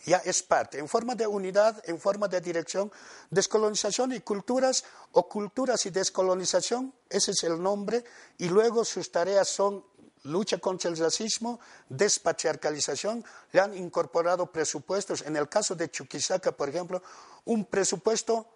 Ya 0.06 0.18
es 0.18 0.44
parte, 0.44 0.80
en 0.80 0.88
forma 0.88 1.14
de 1.14 1.28
unidad, 1.28 1.84
en 1.86 2.00
forma 2.00 2.28
de 2.28 2.40
dirección, 2.40 2.92
descolonización 3.30 4.14
y 4.14 4.22
culturas, 4.22 4.86
o 5.12 5.28
culturas 5.28 5.86
y 5.86 5.90
descolonización, 5.90 6.94
ese 7.10 7.32
es 7.32 7.44
el 7.44 7.62
nombre, 7.62 8.06
y 8.38 8.48
luego 8.48 8.86
sus 8.86 9.12
tareas 9.12 9.50
son 9.50 9.84
lucha 10.24 10.58
contra 10.58 10.90
el 10.90 10.98
racismo, 10.98 11.60
despatriarcalización, 11.90 13.26
le 13.52 13.60
han 13.60 13.76
incorporado 13.76 14.52
presupuestos, 14.52 15.22
en 15.24 15.36
el 15.36 15.50
caso 15.50 15.76
de 15.76 15.92
Chuquisaca, 15.92 16.54
por 16.54 16.70
ejemplo, 16.70 17.02
un 17.46 17.66
presupuesto 17.66 18.48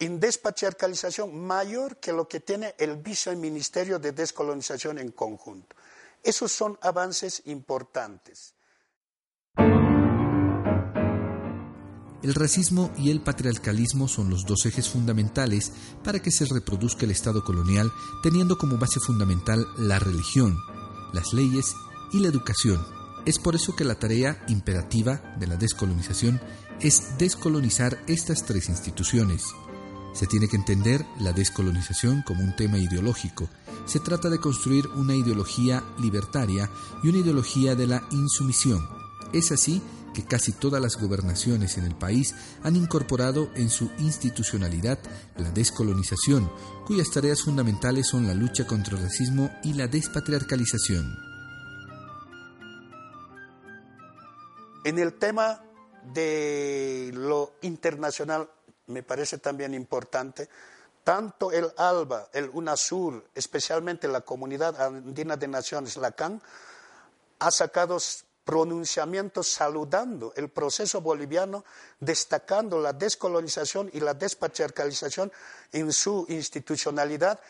en 0.00 0.18
despatriarcalización 0.18 1.38
mayor 1.38 1.98
que 1.98 2.12
lo 2.12 2.26
que 2.26 2.40
tiene 2.40 2.74
el 2.78 2.96
viceministerio 2.96 3.98
de 3.98 4.12
descolonización 4.12 4.98
en 4.98 5.12
conjunto. 5.12 5.76
Esos 6.22 6.50
son 6.50 6.78
avances 6.82 7.42
importantes. 7.46 8.54
El 12.22 12.34
racismo 12.34 12.92
y 12.98 13.10
el 13.10 13.22
patriarcalismo 13.22 14.06
son 14.06 14.28
los 14.28 14.44
dos 14.44 14.66
ejes 14.66 14.88
fundamentales 14.90 15.72
para 16.04 16.20
que 16.20 16.30
se 16.30 16.44
reproduzca 16.44 17.06
el 17.06 17.12
Estado 17.12 17.42
colonial, 17.42 17.90
teniendo 18.22 18.58
como 18.58 18.76
base 18.76 19.00
fundamental 19.00 19.66
la 19.78 19.98
religión, 19.98 20.58
las 21.14 21.32
leyes 21.32 21.74
y 22.12 22.20
la 22.20 22.28
educación. 22.28 22.84
Es 23.24 23.38
por 23.38 23.54
eso 23.54 23.74
que 23.74 23.84
la 23.84 23.98
tarea 23.98 24.44
imperativa 24.48 25.34
de 25.38 25.46
la 25.46 25.56
descolonización 25.56 26.40
es 26.80 27.16
descolonizar 27.18 28.02
estas 28.06 28.44
tres 28.44 28.68
instituciones. 28.68 29.44
Se 30.12 30.26
tiene 30.26 30.48
que 30.48 30.56
entender 30.56 31.06
la 31.18 31.32
descolonización 31.32 32.22
como 32.22 32.42
un 32.42 32.54
tema 32.56 32.78
ideológico. 32.78 33.48
Se 33.86 34.00
trata 34.00 34.28
de 34.28 34.38
construir 34.38 34.86
una 34.88 35.14
ideología 35.14 35.84
libertaria 35.98 36.68
y 37.02 37.08
una 37.08 37.18
ideología 37.18 37.74
de 37.74 37.86
la 37.86 38.02
insumisión. 38.10 38.86
Es 39.32 39.52
así 39.52 39.80
que 40.14 40.24
casi 40.24 40.52
todas 40.52 40.82
las 40.82 40.96
gobernaciones 40.96 41.78
en 41.78 41.84
el 41.84 41.94
país 41.94 42.34
han 42.62 42.76
incorporado 42.76 43.50
en 43.54 43.70
su 43.70 43.90
institucionalidad 43.98 44.98
la 45.36 45.50
descolonización, 45.50 46.50
cuyas 46.86 47.10
tareas 47.10 47.42
fundamentales 47.42 48.08
son 48.08 48.26
la 48.26 48.34
lucha 48.34 48.66
contra 48.66 48.96
el 48.96 49.04
racismo 49.04 49.50
y 49.62 49.74
la 49.74 49.86
despatriarcalización. 49.86 51.16
En 54.84 54.98
el 54.98 55.14
tema 55.14 55.62
de 56.14 57.12
lo 57.14 57.52
internacional 57.62 58.50
me 58.90 59.02
parece 59.02 59.38
también 59.38 59.72
importante, 59.74 60.48
tanto 61.04 61.50
el 61.50 61.72
ALBA, 61.76 62.28
el 62.32 62.50
UNASUR, 62.52 63.24
especialmente 63.34 64.06
la 64.08 64.20
Comunidad 64.20 64.80
Andina 64.80 65.36
de 65.36 65.48
Naciones, 65.48 65.96
la 65.96 66.12
CAN, 66.12 66.40
ha 67.38 67.50
sacado 67.50 67.98
pronunciamientos 68.44 69.48
saludando 69.48 70.32
el 70.36 70.48
proceso 70.48 71.00
boliviano, 71.00 71.64
destacando 72.00 72.80
la 72.80 72.92
descolonización 72.92 73.90
y 73.92 74.00
la 74.00 74.14
despatriarcalización 74.14 75.32
en 75.72 75.92
su 75.92 76.26
institucionalidad 76.28 77.40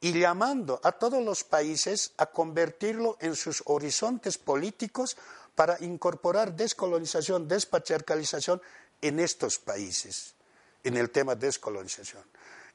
y 0.00 0.18
llamando 0.18 0.80
a 0.82 0.92
todos 0.92 1.22
los 1.22 1.44
países 1.44 2.12
a 2.16 2.26
convertirlo 2.26 3.16
en 3.20 3.36
sus 3.36 3.62
horizontes 3.66 4.38
políticos 4.38 5.16
para 5.54 5.76
incorporar 5.80 6.54
descolonización, 6.54 7.48
despatriarcalización 7.48 8.62
en 9.02 9.20
estos 9.20 9.58
países 9.58 10.34
en 10.84 10.96
el 10.96 11.10
tema 11.10 11.34
de 11.34 11.46
descolonización. 11.46 12.22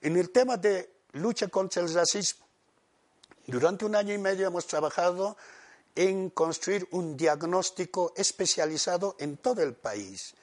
En 0.01 0.17
el 0.17 0.29
tema 0.29 0.57
de 0.57 0.89
lucha 1.13 1.47
contra 1.47 1.81
el 1.81 1.93
racismo, 1.93 2.45
durante 3.47 3.85
un 3.85 3.95
año 3.95 4.13
y 4.13 4.17
medio 4.17 4.47
hemos 4.47 4.65
trabajado 4.67 5.37
en 5.95 6.29
construir 6.29 6.87
un 6.91 7.15
diagnóstico 7.15 8.13
especializado 8.15 9.15
en 9.19 9.37
todo 9.37 9.61
el 9.61 9.75
país. 9.75 10.35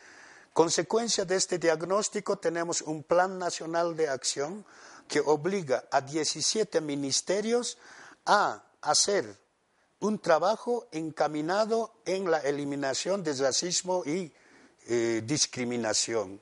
Consecuencia 0.53 1.25
de 1.25 1.37
este 1.37 1.59
diagnóstico 1.59 2.39
tenemos 2.39 2.83
un 2.83 3.03
plan 3.03 3.39
nacional 3.39 3.97
de 3.97 4.09
acción 4.09 4.65
que 5.09 5.21
obliga 5.21 5.85
a 5.91 6.01
17 6.01 6.81
ministerios 6.81 7.79
a 8.27 8.63
hacer 8.81 9.39
un 10.01 10.19
trabajo 10.19 10.89
encaminado 10.91 11.95
en 12.05 12.31
la 12.31 12.39
eliminación 12.39 13.23
del 13.23 13.39
racismo 13.39 14.03
y 14.05 14.33
eh, 14.89 15.23
discriminación. 15.25 16.41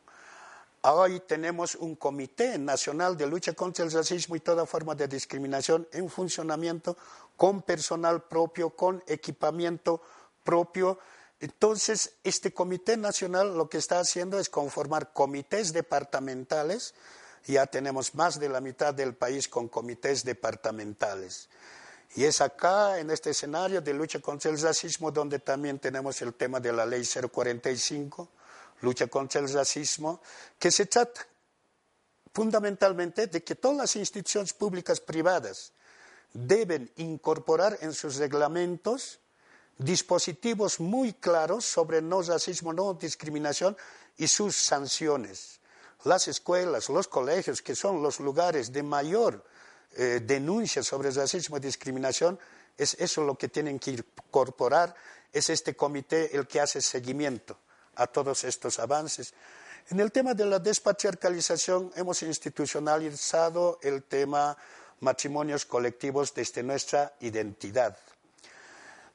Hoy 0.82 1.20
tenemos 1.20 1.74
un 1.74 1.94
Comité 1.94 2.56
Nacional 2.56 3.14
de 3.14 3.26
Lucha 3.26 3.52
contra 3.52 3.84
el 3.84 3.92
Racismo 3.92 4.34
y 4.34 4.40
toda 4.40 4.64
forma 4.64 4.94
de 4.94 5.08
discriminación 5.08 5.86
en 5.92 6.08
funcionamiento 6.08 6.96
con 7.36 7.60
personal 7.60 8.22
propio, 8.22 8.70
con 8.70 9.04
equipamiento 9.06 10.00
propio. 10.42 10.98
Entonces, 11.38 12.14
este 12.24 12.54
Comité 12.54 12.96
Nacional 12.96 13.58
lo 13.58 13.68
que 13.68 13.76
está 13.76 14.00
haciendo 14.00 14.38
es 14.38 14.48
conformar 14.48 15.12
comités 15.12 15.74
departamentales. 15.74 16.94
Ya 17.46 17.66
tenemos 17.66 18.14
más 18.14 18.40
de 18.40 18.48
la 18.48 18.62
mitad 18.62 18.94
del 18.94 19.14
país 19.14 19.48
con 19.48 19.68
comités 19.68 20.24
departamentales. 20.24 21.50
Y 22.14 22.24
es 22.24 22.40
acá, 22.40 22.98
en 22.98 23.10
este 23.10 23.30
escenario 23.30 23.82
de 23.82 23.92
lucha 23.92 24.18
contra 24.20 24.50
el 24.50 24.58
racismo, 24.58 25.10
donde 25.10 25.40
también 25.40 25.78
tenemos 25.78 26.22
el 26.22 26.32
tema 26.32 26.58
de 26.58 26.72
la 26.72 26.86
ley 26.86 27.04
045 27.04 28.30
lucha 28.80 29.06
contra 29.06 29.40
el 29.40 29.52
racismo, 29.52 30.20
que 30.58 30.70
se 30.70 30.86
trata 30.86 31.26
fundamentalmente 32.32 33.26
de 33.26 33.42
que 33.42 33.54
todas 33.54 33.76
las 33.76 33.96
instituciones 33.96 34.52
públicas 34.52 35.00
privadas 35.00 35.72
deben 36.32 36.90
incorporar 36.96 37.78
en 37.80 37.92
sus 37.92 38.16
reglamentos 38.16 39.18
dispositivos 39.78 40.78
muy 40.78 41.14
claros 41.14 41.64
sobre 41.64 42.00
no 42.02 42.22
racismo, 42.22 42.72
no 42.72 42.94
discriminación 42.94 43.76
y 44.16 44.28
sus 44.28 44.56
sanciones. 44.56 45.60
Las 46.04 46.28
escuelas, 46.28 46.88
los 46.88 47.08
colegios, 47.08 47.62
que 47.62 47.74
son 47.74 48.02
los 48.02 48.20
lugares 48.20 48.72
de 48.72 48.82
mayor 48.82 49.44
eh, 49.96 50.20
denuncia 50.22 50.82
sobre 50.82 51.10
racismo 51.10 51.56
y 51.56 51.60
discriminación, 51.60 52.38
es 52.76 52.94
eso 52.94 53.24
lo 53.24 53.36
que 53.36 53.48
tienen 53.48 53.78
que 53.78 53.90
incorporar, 53.90 54.94
es 55.32 55.50
este 55.50 55.74
comité 55.74 56.34
el 56.36 56.46
que 56.46 56.60
hace 56.60 56.80
seguimiento 56.80 57.58
a 58.00 58.06
todos 58.06 58.44
estos 58.44 58.78
avances. 58.78 59.34
En 59.90 60.00
el 60.00 60.10
tema 60.10 60.34
de 60.34 60.46
la 60.46 60.58
despatriarcalización 60.58 61.92
hemos 61.96 62.22
institucionalizado 62.22 63.78
el 63.82 64.04
tema 64.04 64.56
matrimonios 65.00 65.66
colectivos 65.66 66.32
desde 66.32 66.62
nuestra 66.62 67.12
identidad. 67.20 67.96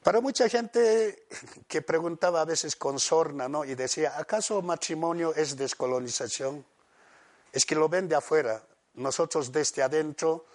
Para 0.04 0.22
mucha 0.22 0.48
gente 0.50 1.26
que 1.68 1.82
preguntaba 1.82 2.42
a 2.42 2.46
veces 2.46 2.76
con 2.76 3.00
sorna, 3.00 3.50
¿no? 3.50 3.66
Y 3.66 3.74
decía, 3.74 4.14
¿acaso 4.18 4.62
matrimonio 4.62 5.34
es 5.34 5.58
descolonización? 5.58 6.64
Es 7.52 7.66
que 7.66 7.74
lo 7.74 7.90
ven 7.90 8.08
de 8.08 8.16
afuera. 8.16 8.62
Nosotros 8.94 9.52
desde 9.52 9.82
adentro, 9.82 10.46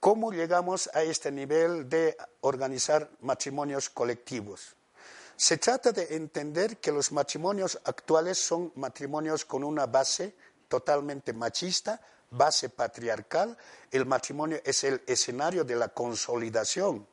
¿cómo 0.00 0.32
llegamos 0.32 0.90
a 0.92 1.02
este 1.02 1.30
nivel 1.30 1.88
de 1.88 2.16
organizar 2.40 3.08
matrimonios 3.20 3.90
colectivos? 3.90 4.74
Se 5.38 5.56
trata 5.56 5.92
de 5.92 6.16
entender 6.16 6.78
que 6.78 6.90
los 6.90 7.12
matrimonios 7.12 7.78
actuales 7.84 8.38
son 8.38 8.72
matrimonios 8.74 9.44
con 9.44 9.62
una 9.62 9.86
base 9.86 10.34
totalmente 10.66 11.32
machista, 11.32 12.00
base 12.28 12.70
patriarcal, 12.70 13.56
el 13.92 14.04
matrimonio 14.04 14.60
es 14.64 14.82
el 14.82 15.00
escenario 15.06 15.62
de 15.62 15.76
la 15.76 15.90
consolidación 15.90 17.06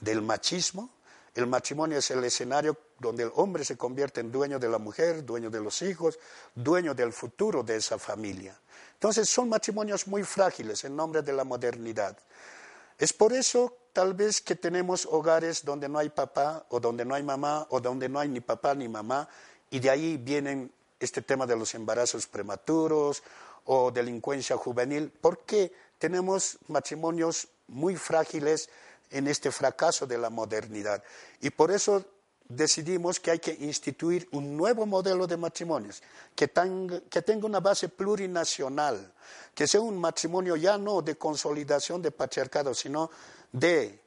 del 0.00 0.20
machismo, 0.20 0.90
el 1.32 1.46
matrimonio 1.46 1.98
es 1.98 2.10
el 2.10 2.24
escenario 2.24 2.76
donde 2.98 3.22
el 3.22 3.30
hombre 3.36 3.64
se 3.64 3.76
convierte 3.76 4.20
en 4.20 4.32
dueño 4.32 4.58
de 4.58 4.68
la 4.68 4.78
mujer, 4.78 5.24
dueño 5.24 5.48
de 5.48 5.60
los 5.60 5.80
hijos, 5.82 6.18
dueño 6.52 6.92
del 6.92 7.12
futuro 7.12 7.62
de 7.62 7.76
esa 7.76 8.00
familia. 8.00 8.60
Entonces 8.94 9.30
son 9.30 9.48
matrimonios 9.48 10.08
muy 10.08 10.24
frágiles 10.24 10.82
en 10.82 10.96
nombre 10.96 11.22
de 11.22 11.32
la 11.32 11.44
modernidad. 11.44 12.18
Es 12.98 13.12
por 13.12 13.32
eso 13.32 13.76
tal 13.92 14.14
vez 14.14 14.40
que 14.40 14.56
tenemos 14.56 15.06
hogares 15.06 15.64
donde 15.64 15.88
no 15.88 15.98
hay 15.98 16.08
papá 16.08 16.66
o 16.68 16.80
donde 16.80 17.04
no 17.04 17.14
hay 17.14 17.22
mamá 17.22 17.66
o 17.70 17.80
donde 17.80 18.08
no 18.08 18.18
hay 18.18 18.28
ni 18.28 18.40
papá 18.40 18.74
ni 18.74 18.88
mamá 18.88 19.28
y 19.70 19.78
de 19.78 19.90
ahí 19.90 20.16
vienen 20.16 20.72
este 20.98 21.22
tema 21.22 21.46
de 21.46 21.56
los 21.56 21.74
embarazos 21.74 22.26
prematuros 22.26 23.22
o 23.64 23.90
delincuencia 23.90 24.56
juvenil, 24.56 25.12
porque 25.20 25.72
tenemos 25.98 26.58
matrimonios 26.68 27.48
muy 27.68 27.96
frágiles 27.96 28.68
en 29.10 29.26
este 29.26 29.50
fracaso 29.50 30.06
de 30.06 30.18
la 30.18 30.30
modernidad. 30.30 31.02
Y 31.40 31.50
por 31.50 31.70
eso 31.70 32.04
decidimos 32.48 33.20
que 33.20 33.30
hay 33.30 33.38
que 33.38 33.56
instituir 33.60 34.28
un 34.32 34.56
nuevo 34.56 34.84
modelo 34.86 35.26
de 35.26 35.36
matrimonios, 35.36 36.02
que, 36.34 36.48
tenga 36.48 37.46
una 37.46 37.60
base 37.60 37.88
plurinacional, 37.88 39.12
que 39.54 39.66
sea 39.66 39.80
un 39.80 39.98
matrimonio 39.98 40.56
ya 40.56 40.76
no 40.76 41.00
de 41.00 41.16
consolidación 41.16 42.02
de 42.02 42.10
patriarcado, 42.10 42.74
sino 42.74 43.10
de 43.52 44.00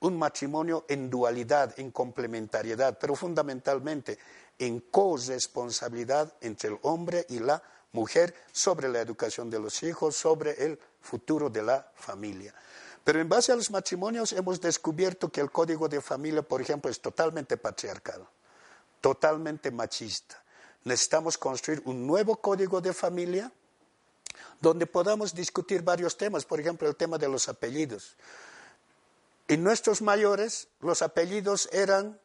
un 0.00 0.18
matrimonio 0.18 0.84
en 0.88 1.10
dualidad, 1.10 1.74
en 1.78 1.90
complementariedad, 1.90 2.98
pero 2.98 3.14
fundamentalmente 3.14 4.18
en 4.58 4.80
corresponsabilidad 4.80 6.32
entre 6.40 6.70
el 6.70 6.78
hombre 6.82 7.26
y 7.28 7.38
la 7.38 7.62
mujer 7.92 8.34
sobre 8.52 8.88
la 8.88 9.00
educación 9.00 9.50
de 9.50 9.58
los 9.58 9.82
hijos, 9.82 10.16
sobre 10.16 10.64
el 10.64 10.78
futuro 11.00 11.48
de 11.50 11.62
la 11.62 11.90
familia. 11.94 12.54
Pero 13.02 13.20
en 13.20 13.28
base 13.28 13.52
a 13.52 13.56
los 13.56 13.70
matrimonios 13.70 14.32
hemos 14.32 14.60
descubierto 14.60 15.30
que 15.30 15.40
el 15.40 15.50
código 15.50 15.88
de 15.88 16.00
familia, 16.00 16.42
por 16.42 16.60
ejemplo, 16.60 16.90
es 16.90 17.00
totalmente 17.00 17.56
patriarcal, 17.56 18.26
totalmente 19.00 19.70
machista. 19.70 20.42
Necesitamos 20.84 21.38
construir 21.38 21.82
un 21.84 22.06
nuevo 22.06 22.36
código 22.36 22.80
de 22.80 22.92
familia 22.92 23.52
donde 24.60 24.86
podamos 24.86 25.34
discutir 25.34 25.82
varios 25.82 26.16
temas, 26.16 26.44
por 26.44 26.60
ejemplo, 26.60 26.88
el 26.88 26.96
tema 26.96 27.18
de 27.18 27.28
los 27.28 27.48
apellidos. 27.48 28.16
En 29.48 29.62
nuestros 29.62 30.02
mayores, 30.02 30.68
los 30.80 31.02
apellidos 31.02 31.68
eran 31.72 32.20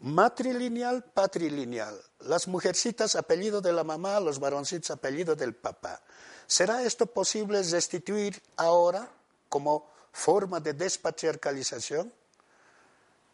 matrilineal, 0.00 1.04
patrilineal. 1.04 2.00
Las 2.20 2.48
mujercitas, 2.48 3.16
apellido 3.16 3.60
de 3.60 3.72
la 3.72 3.84
mamá, 3.84 4.20
los 4.20 4.38
varoncitos, 4.40 4.90
apellido 4.90 5.36
del 5.36 5.54
papá. 5.54 6.02
¿Será 6.46 6.82
esto 6.82 7.06
posible 7.06 7.62
restituir 7.62 8.42
ahora? 8.56 9.08
como 9.50 9.90
forma 10.12 10.60
de 10.60 10.72
despatriarcalización. 10.72 12.10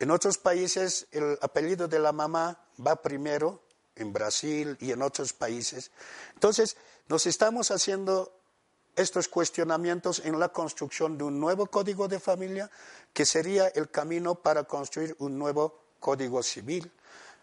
En 0.01 0.11
otros 0.11 0.39
países 0.39 1.07
el 1.13 1.39
apellido 1.41 1.87
de 1.87 2.01
la 2.01 2.11
mamá 2.11 2.59
va 2.85 2.97
primero, 2.97 3.63
en 3.95 4.13
Brasil 4.13 4.77
y 4.81 4.91
en 4.91 5.01
otros 5.01 5.33
países. 5.33 5.91
Entonces, 6.35 6.77
nos 7.09 7.25
estamos 7.27 7.71
haciendo 7.71 8.31
estos 8.97 9.29
cuestionamientos 9.29 10.23
en 10.25 10.41
la 10.41 10.49
construcción 10.49 11.19
de 11.19 11.25
un 11.25 11.39
nuevo 11.39 11.67
código 11.67 12.09
de 12.09 12.19
familia 12.19 12.71
que 13.13 13.27
sería 13.27 13.69
el 13.69 13.91
camino 13.91 14.35
para 14.35 14.65
construir 14.65 15.15
un 15.19 15.39
nuevo 15.39 15.83
código 16.01 16.43
civil. 16.43 16.91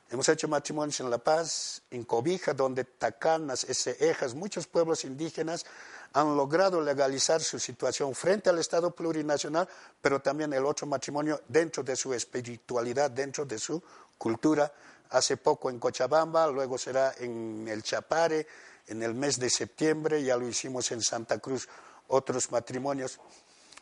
Hemos 0.09 0.27
hecho 0.29 0.47
matrimonios 0.47 0.99
en 0.99 1.09
La 1.09 1.17
Paz, 1.17 1.81
en 1.89 2.03
Cobija, 2.03 2.53
donde 2.53 2.83
Tacanas, 2.83 3.63
Esejas, 3.63 4.35
muchos 4.35 4.67
pueblos 4.67 5.05
indígenas 5.05 5.65
han 6.13 6.35
logrado 6.35 6.81
legalizar 6.81 7.41
su 7.41 7.57
situación 7.57 8.13
frente 8.13 8.49
al 8.49 8.59
Estado 8.59 8.91
plurinacional, 8.91 9.67
pero 10.01 10.19
también 10.19 10.53
el 10.53 10.65
otro 10.65 10.85
matrimonio 10.85 11.41
dentro 11.47 11.81
de 11.83 11.95
su 11.95 12.13
espiritualidad, 12.13 13.09
dentro 13.09 13.45
de 13.45 13.57
su 13.57 13.81
cultura. 14.17 14.71
Hace 15.09 15.37
poco 15.37 15.69
en 15.69 15.79
Cochabamba, 15.79 16.47
luego 16.47 16.77
será 16.77 17.13
en 17.17 17.67
el 17.67 17.81
Chapare, 17.81 18.45
en 18.87 19.03
el 19.03 19.13
mes 19.13 19.39
de 19.39 19.49
septiembre, 19.49 20.23
ya 20.23 20.37
lo 20.37 20.47
hicimos 20.47 20.91
en 20.91 21.01
Santa 21.01 21.39
Cruz, 21.39 21.67
otros 22.07 22.51
matrimonios. 22.51 23.19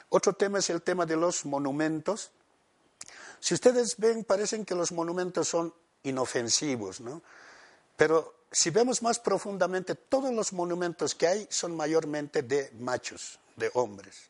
Otro 0.10 0.34
tema 0.34 0.60
es 0.60 0.70
el 0.70 0.82
tema 0.82 1.06
de 1.06 1.16
los 1.16 1.46
monumentos. 1.46 2.32
Si 3.40 3.54
ustedes 3.54 3.98
ven, 3.98 4.24
parecen 4.24 4.66
que 4.66 4.76
los 4.76 4.92
monumentos 4.92 5.48
son 5.48 5.74
inofensivos, 6.04 7.02
¿no? 7.02 7.22
Pero 7.96 8.46
si 8.52 8.70
vemos 8.70 9.02
más 9.02 9.20
profundamente, 9.20 9.96
todos 9.96 10.34
los 10.34 10.54
monumentos 10.54 11.16
que 11.16 11.28
hay 11.28 11.48
son 11.50 11.76
mayormente 11.76 12.44
de 12.44 12.72
machos, 12.80 13.40
de 13.56 13.72
hombres. 13.74 14.30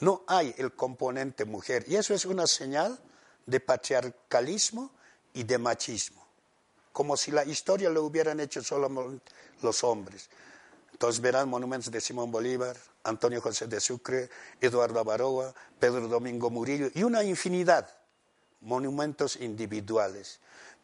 No 0.00 0.24
hay 0.26 0.54
el 0.58 0.72
componente 0.72 1.44
mujer. 1.44 1.84
Y 1.86 1.96
eso 1.96 2.14
es 2.14 2.24
una 2.24 2.46
señal 2.46 2.98
de 3.46 3.60
patriarcalismo 3.60 4.90
y 5.34 5.44
de 5.44 5.58
machismo. 5.58 6.23
Como 6.94 7.16
si 7.16 7.32
la 7.32 7.44
historia 7.44 7.90
lo 7.90 8.04
hubieran 8.04 8.38
hecho 8.38 8.62
solo 8.62 9.20
los 9.62 9.82
hombres. 9.84 10.30
Entonces 10.92 11.20
verán 11.20 11.48
monumentos 11.48 11.90
de 11.90 12.00
Simón 12.00 12.30
Bolívar, 12.30 12.76
Antonio 13.02 13.40
José 13.40 13.66
de 13.66 13.80
Sucre, 13.80 14.30
Eduardo 14.60 15.00
Avaroa, 15.00 15.52
Pedro 15.80 16.06
Domingo 16.06 16.50
Murillo 16.50 16.88
y 16.94 17.02
una 17.02 17.24
infinidad 17.24 17.90
monumentos 18.60 19.34
individuales 19.34 20.38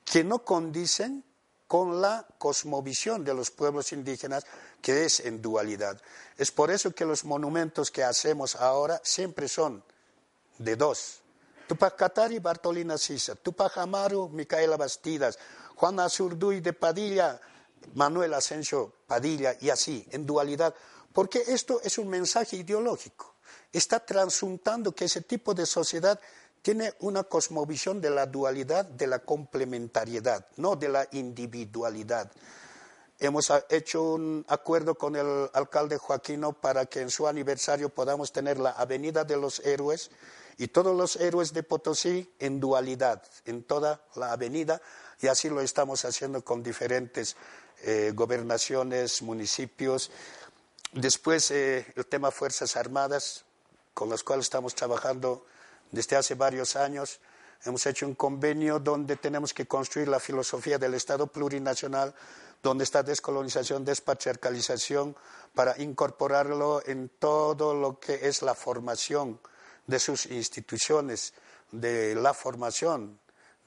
que 0.05 0.25
no 0.25 0.45
condicen 0.45 1.23
con 1.69 2.01
la 2.01 2.27
cosmovisión 2.39 3.25
de 3.25 3.33
los 3.33 3.53
pueblos 3.53 3.93
indígenas 3.93 4.45
que 4.83 5.05
es 5.05 5.21
en 5.21 5.41
dualidad. 5.41 6.03
Es 6.37 6.51
por 6.51 6.73
eso 6.73 6.91
que 6.93 7.05
los 7.05 7.25
monumentos 7.25 7.93
que 7.93 8.03
hacemos 8.03 8.57
ahora 8.57 9.01
siempre 9.05 9.47
son 9.47 9.85
de 10.59 10.75
dos. 10.75 11.21
Tupac 11.69 11.95
Katari, 11.95 12.41
Bartolina 12.41 12.99
Sisa, 12.99 13.37
Tupac 13.37 13.79
Amaru, 13.79 14.29
Micaela 14.31 14.77
Bastidas, 14.77 15.39
Juan 15.81 15.99
Azurduy 15.99 16.61
de 16.61 16.75
Padilla, 16.75 17.41
Manuel 17.95 18.35
Asensio 18.35 18.93
Padilla 19.07 19.57
y 19.63 19.71
así, 19.71 20.07
en 20.11 20.27
dualidad, 20.27 20.75
porque 21.15 21.43
esto 21.47 21.81
es 21.83 21.97
un 21.97 22.07
mensaje 22.07 22.57
ideológico. 22.57 23.37
Está 23.73 24.05
transuntando 24.05 24.95
que 24.95 25.07
ese 25.07 25.23
tipo 25.23 25.55
de 25.55 25.65
sociedad 25.65 26.21
tiene 26.61 26.93
una 27.01 27.23
cosmovisión 27.23 27.99
de 27.99 28.11
la 28.11 28.27
dualidad, 28.27 28.85
de 28.85 29.07
la 29.07 29.21
complementariedad, 29.21 30.47
no 30.59 30.77
de 30.77 30.91
la 30.91 31.09
individualidad. 31.13 32.31
Hemos 33.19 33.51
hecho 33.71 34.03
un 34.03 34.45
acuerdo 34.49 34.97
con 34.97 35.17
el 35.17 35.49
alcalde 35.55 35.97
Joaquino 35.97 36.53
para 36.53 36.85
que 36.85 37.01
en 37.01 37.09
su 37.09 37.27
aniversario 37.27 37.89
podamos 37.89 38.33
tener 38.33 38.59
la 38.59 38.73
Avenida 38.73 39.25
de 39.25 39.39
los 39.39 39.61
Héroes 39.61 40.11
y 40.59 40.69
todos 40.69 40.95
los 40.95 41.17
héroes 41.17 41.55
de 41.55 41.63
Potosí 41.63 42.35
en 42.39 42.61
dualidad, 42.61 43.23
en 43.47 43.63
toda 43.65 44.05
la 44.15 44.33
avenida, 44.33 44.83
y 45.21 45.27
así 45.29 45.49
lo 45.49 45.61
estamos 45.61 46.05
haciendo 46.05 46.45
con 46.45 46.63
diferentes 46.63 47.37
eh, 47.83 48.13
gobernaciones, 48.15 49.23
municipios. 49.23 50.11
Después, 50.93 51.51
eh, 51.51 51.87
el 51.97 52.07
tema 52.07 52.31
Fuerzas 52.31 52.77
Armadas, 52.77 53.45
con 53.95 54.09
las 54.09 54.23
cuales 54.23 54.47
estamos 54.47 54.75
trabajando 54.75 55.47
desde 55.91 56.17
hace 56.17 56.35
varios 56.35 56.77
años 56.77 57.21
hemos 57.65 57.85
hecho 57.87 58.07
un 58.07 58.15
convenio 58.15 58.79
donde 58.79 59.17
tenemos 59.17 59.53
que 59.53 59.67
construir 59.67 60.09
la 60.09 60.21
filosofía 60.21 60.79
del 60.79 60.95
Estado 60.95 61.27
plurinacional, 61.27 62.15
donde 62.63 62.85
está 62.85 63.03
descolonización, 63.03 63.85
despatriarcalización, 63.85 65.17
para 65.55 65.81
incorporarlo 65.81 66.83
en 66.87 67.11
todo 67.19 67.75
lo 67.75 67.99
que 67.99 68.29
es 68.29 68.43
la 68.43 68.55
formación 68.55 69.41
de 69.87 69.99
sus 69.99 70.27
instituciones, 70.27 71.35
de 71.73 72.15
la 72.15 72.35
formación 72.35 73.19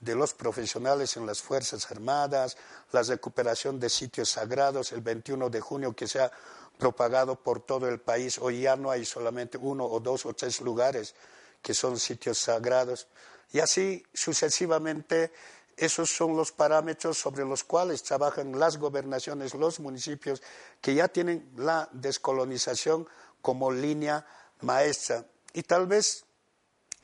de 0.04 0.16
los 0.16 0.34
profesionales 0.34 1.16
en 1.18 1.26
las 1.26 1.42
Fuerzas 1.42 1.90
Armadas, 1.90 2.58
la 2.92 3.04
recuperación 3.04 3.80
de 3.80 3.90
sitios 3.90 4.30
sagrados, 4.30 4.92
el 4.92 5.02
21 5.02 5.50
de 5.50 5.62
junio 5.62 5.96
que 5.96 6.08
se 6.08 6.20
ha 6.20 6.32
propagado 6.78 7.36
por 7.36 7.62
todo 7.62 7.88
el 7.88 8.00
país. 8.00 8.38
Hoy 8.40 8.62
ya 8.62 8.76
no 8.76 8.92
hay 8.92 9.06
solamente 9.06 9.58
uno 9.58 9.86
o 9.86 10.00
dos 10.00 10.26
o 10.26 10.34
tres 10.34 10.62
lugares 10.62 11.16
que 11.62 11.74
son 11.74 11.98
sitios 11.98 12.38
sagrados. 12.38 13.08
Y 13.52 13.60
así 13.60 14.04
sucesivamente, 14.14 15.32
esos 15.78 16.10
son 16.10 16.36
los 16.36 16.52
parámetros 16.52 17.18
sobre 17.18 17.46
los 17.46 17.64
cuales 17.64 18.04
trabajan 18.04 18.60
las 18.60 18.78
gobernaciones, 18.78 19.54
los 19.54 19.80
municipios, 19.80 20.42
que 20.82 20.96
ya 20.96 21.08
tienen 21.08 21.52
la 21.56 21.90
descolonización 21.94 23.08
como 23.42 23.72
línea 23.72 24.26
maestra. 24.62 25.26
Y 25.54 25.64
tal 25.64 25.88
vez 25.88 26.26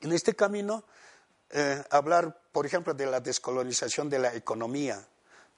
en 0.01 0.11
este 0.11 0.35
camino 0.35 0.83
eh, 1.51 1.83
hablar, 1.89 2.41
por 2.51 2.65
ejemplo, 2.65 2.93
de 2.93 3.05
la 3.05 3.19
descolonización 3.19 4.09
de 4.09 4.19
la 4.19 4.33
economía, 4.35 5.03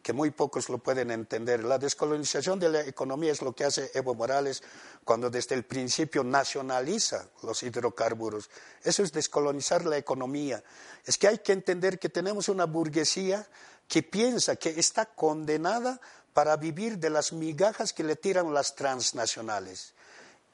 que 0.01 0.13
muy 0.13 0.31
pocos 0.31 0.69
lo 0.69 0.77
pueden 0.77 1.11
entender. 1.11 1.63
La 1.63 1.77
descolonización 1.77 2.59
de 2.59 2.69
la 2.69 2.81
economía 2.81 3.31
es 3.31 3.41
lo 3.41 3.53
que 3.53 3.65
hace 3.65 3.91
Evo 3.93 4.15
Morales 4.15 4.63
cuando 5.03 5.29
desde 5.29 5.55
el 5.55 5.63
principio 5.63 6.23
nacionaliza 6.23 7.27
los 7.43 7.61
hidrocarburos. 7.63 8.49
Eso 8.83 9.03
es 9.03 9.11
descolonizar 9.11 9.85
la 9.85 9.97
economía. 9.97 10.63
Es 11.05 11.17
que 11.17 11.27
hay 11.27 11.39
que 11.39 11.53
entender 11.53 11.99
que 11.99 12.09
tenemos 12.09 12.49
una 12.49 12.65
burguesía 12.65 13.47
que 13.87 14.01
piensa 14.01 14.55
que 14.55 14.69
está 14.69 15.05
condenada 15.05 15.99
para 16.33 16.55
vivir 16.55 16.97
de 16.97 17.09
las 17.09 17.33
migajas 17.33 17.93
que 17.93 18.03
le 18.03 18.15
tiran 18.15 18.53
las 18.53 18.75
transnacionales 18.75 19.93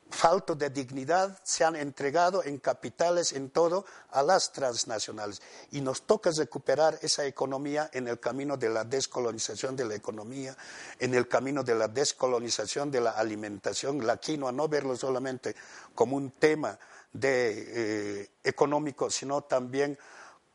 falto 0.10 0.56
de 0.56 0.70
dignidad, 0.70 1.40
se 1.44 1.64
han 1.64 1.76
entregado 1.76 2.44
en 2.44 2.58
capitales, 2.60 3.34
en 3.34 3.50
todo, 3.50 3.86
a 4.12 4.24
las 4.24 4.52
transnacionales. 4.52 5.42
Y 5.72 5.82
nos 5.82 6.04
toca 6.04 6.32
recuperar 6.32 6.98
esa 7.02 7.26
economía 7.26 7.90
en 7.94 8.08
el 8.08 8.20
camino 8.20 8.58
de 8.58 8.70
la 8.70 8.84
descolonización 8.84 9.76
de 9.76 9.86
la 9.86 9.96
economía, 9.96 10.56
en 11.00 11.14
el 11.14 11.28
camino 11.28 11.64
de 11.64 11.76
la 11.76 11.88
descolonización 11.88 12.92
de 12.92 13.02
la 13.02 13.12
alimentación, 13.12 14.06
la 14.06 14.18
quinoa, 14.18 14.52
no 14.52 14.68
verlo 14.68 14.96
solamente 14.96 15.56
como 15.94 16.16
un 16.16 16.32
tema 16.32 16.78
de, 17.12 18.22
eh, 18.22 18.30
económico, 18.44 19.10
sino 19.10 19.42
también 19.44 19.98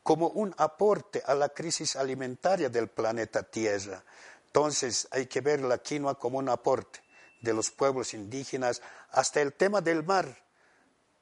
como 0.02 0.28
un 0.28 0.54
aporte 0.58 1.22
a 1.24 1.34
la 1.34 1.50
crisis 1.50 1.96
alimentaria 1.96 2.68
del 2.68 2.88
planeta 2.88 3.42
Tierra. 3.42 4.02
Entonces 4.46 5.08
hay 5.10 5.26
que 5.26 5.40
ver 5.40 5.60
la 5.62 5.78
quinoa 5.78 6.18
como 6.18 6.38
un 6.38 6.48
aporte 6.48 7.00
de 7.42 7.52
los 7.52 7.70
pueblos 7.70 8.14
indígenas, 8.14 8.80
hasta 9.10 9.42
el 9.42 9.52
tema 9.52 9.80
del 9.80 10.04
mar, 10.04 10.42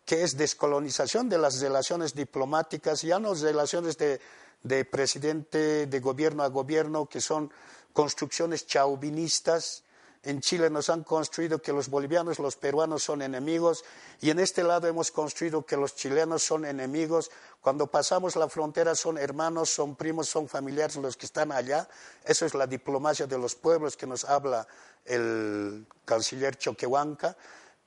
que 0.04 0.22
es 0.22 0.36
descolonización 0.36 1.28
de 1.28 1.38
las 1.38 1.60
relaciones 1.60 2.14
diplomáticas, 2.14 3.02
ya 3.02 3.18
no 3.18 3.34
relaciones 3.34 3.96
de, 3.98 4.20
de 4.62 4.84
presidente, 4.84 5.86
de 5.86 6.00
gobierno 6.00 6.42
a 6.42 6.48
gobierno, 6.48 7.06
que 7.06 7.20
son 7.20 7.50
construcciones 7.92 8.66
chauvinistas, 8.66 9.82
en 10.22 10.40
Chile 10.40 10.68
nos 10.68 10.90
han 10.90 11.02
construido 11.02 11.62
que 11.62 11.72
los 11.72 11.88
bolivianos, 11.88 12.38
los 12.38 12.56
peruanos 12.56 13.02
son 13.02 13.22
enemigos 13.22 13.84
y 14.20 14.28
en 14.28 14.38
este 14.38 14.62
lado 14.62 14.86
hemos 14.86 15.10
construido 15.10 15.64
que 15.64 15.78
los 15.78 15.96
chilenos 15.96 16.42
son 16.42 16.66
enemigos. 16.66 17.30
Cuando 17.62 17.86
pasamos 17.86 18.36
la 18.36 18.48
frontera 18.48 18.94
son 18.94 19.16
hermanos, 19.16 19.70
son 19.70 19.96
primos, 19.96 20.28
son 20.28 20.46
familiares 20.46 20.96
los 20.96 21.16
que 21.16 21.24
están 21.24 21.52
allá. 21.52 21.88
Eso 22.22 22.44
es 22.44 22.54
la 22.54 22.66
diplomacia 22.66 23.26
de 23.26 23.38
los 23.38 23.54
pueblos 23.54 23.96
que 23.96 24.06
nos 24.06 24.26
habla 24.26 24.66
el 25.06 25.86
canciller 26.04 26.56
Choquehuanca. 26.56 27.34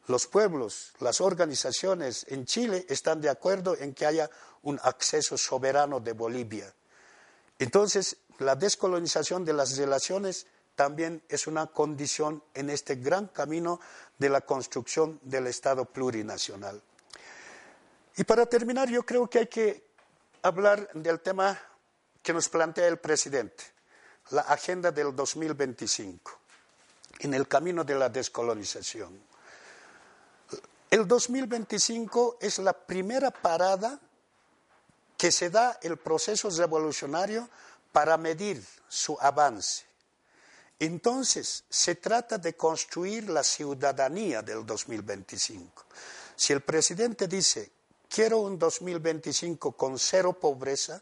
Los 0.08 0.26
pueblos, 0.26 0.94
las 1.00 1.22
organizaciones 1.22 2.26
en 2.30 2.46
Chile 2.46 2.86
están 2.90 3.22
de 3.22 3.30
acuerdo 3.30 3.78
en 3.78 3.94
que 3.94 4.08
haya 4.08 4.30
un 4.64 4.80
acceso 4.82 5.38
soberano 5.38 6.00
de 6.00 6.14
Bolivia. 6.14 6.74
Entonces, 7.60 8.18
la 8.40 8.56
descolonización 8.56 9.46
de 9.46 9.54
las 9.54 9.78
relaciones 9.78 10.48
también 10.76 11.24
es 11.30 11.48
una 11.48 11.68
condición 11.68 12.44
en 12.54 12.70
este 12.70 12.96
gran 12.96 13.28
camino 13.28 13.80
de 14.18 14.30
la 14.30 14.42
construcción 14.42 15.20
del 15.24 15.48
Estado 15.48 15.86
plurinacional. 15.86 16.82
Y 18.16 18.24
para 18.24 18.46
terminar, 18.46 18.90
yo 18.90 19.06
creo 19.06 19.30
que 19.30 19.40
hay 19.40 19.48
que 19.48 19.88
hablar 20.42 20.90
del 20.94 21.20
tema 21.20 21.60
que 22.22 22.34
nos 22.34 22.50
plantea 22.50 22.88
el 22.88 22.98
presidente, 22.98 23.64
la 24.32 24.42
agenda 24.42 24.92
del 24.92 25.16
2025, 25.16 26.40
en 27.20 27.34
el 27.34 27.48
camino 27.48 27.84
de 27.84 27.96
la 27.96 28.10
descolonización. 28.10 29.20
El 30.90 31.08
2025 31.08 32.38
es 32.40 32.60
la 32.60 32.74
primera 32.74 33.32
parada 33.32 34.00
que 35.18 35.32
se 35.32 35.50
da 35.50 35.80
el 35.82 35.98
proceso 35.98 36.50
revolucionario 36.50 37.50
para 37.92 38.18
medir 38.18 38.64
su 38.88 39.18
avance 39.20 39.93
entonces, 40.86 41.64
se 41.70 41.96
trata 41.96 42.38
de 42.38 42.56
construir 42.56 43.30
la 43.30 43.44
ciudadanía 43.44 44.42
del 44.42 44.66
2025. 44.66 45.86
Si 46.36 46.54
el 46.54 46.62
presidente 46.62 47.28
dice, 47.28 47.72
quiero 48.10 48.40
un 48.40 48.58
2025 48.58 49.74
con 49.74 50.00
cero 50.00 50.34
pobreza, 50.34 51.02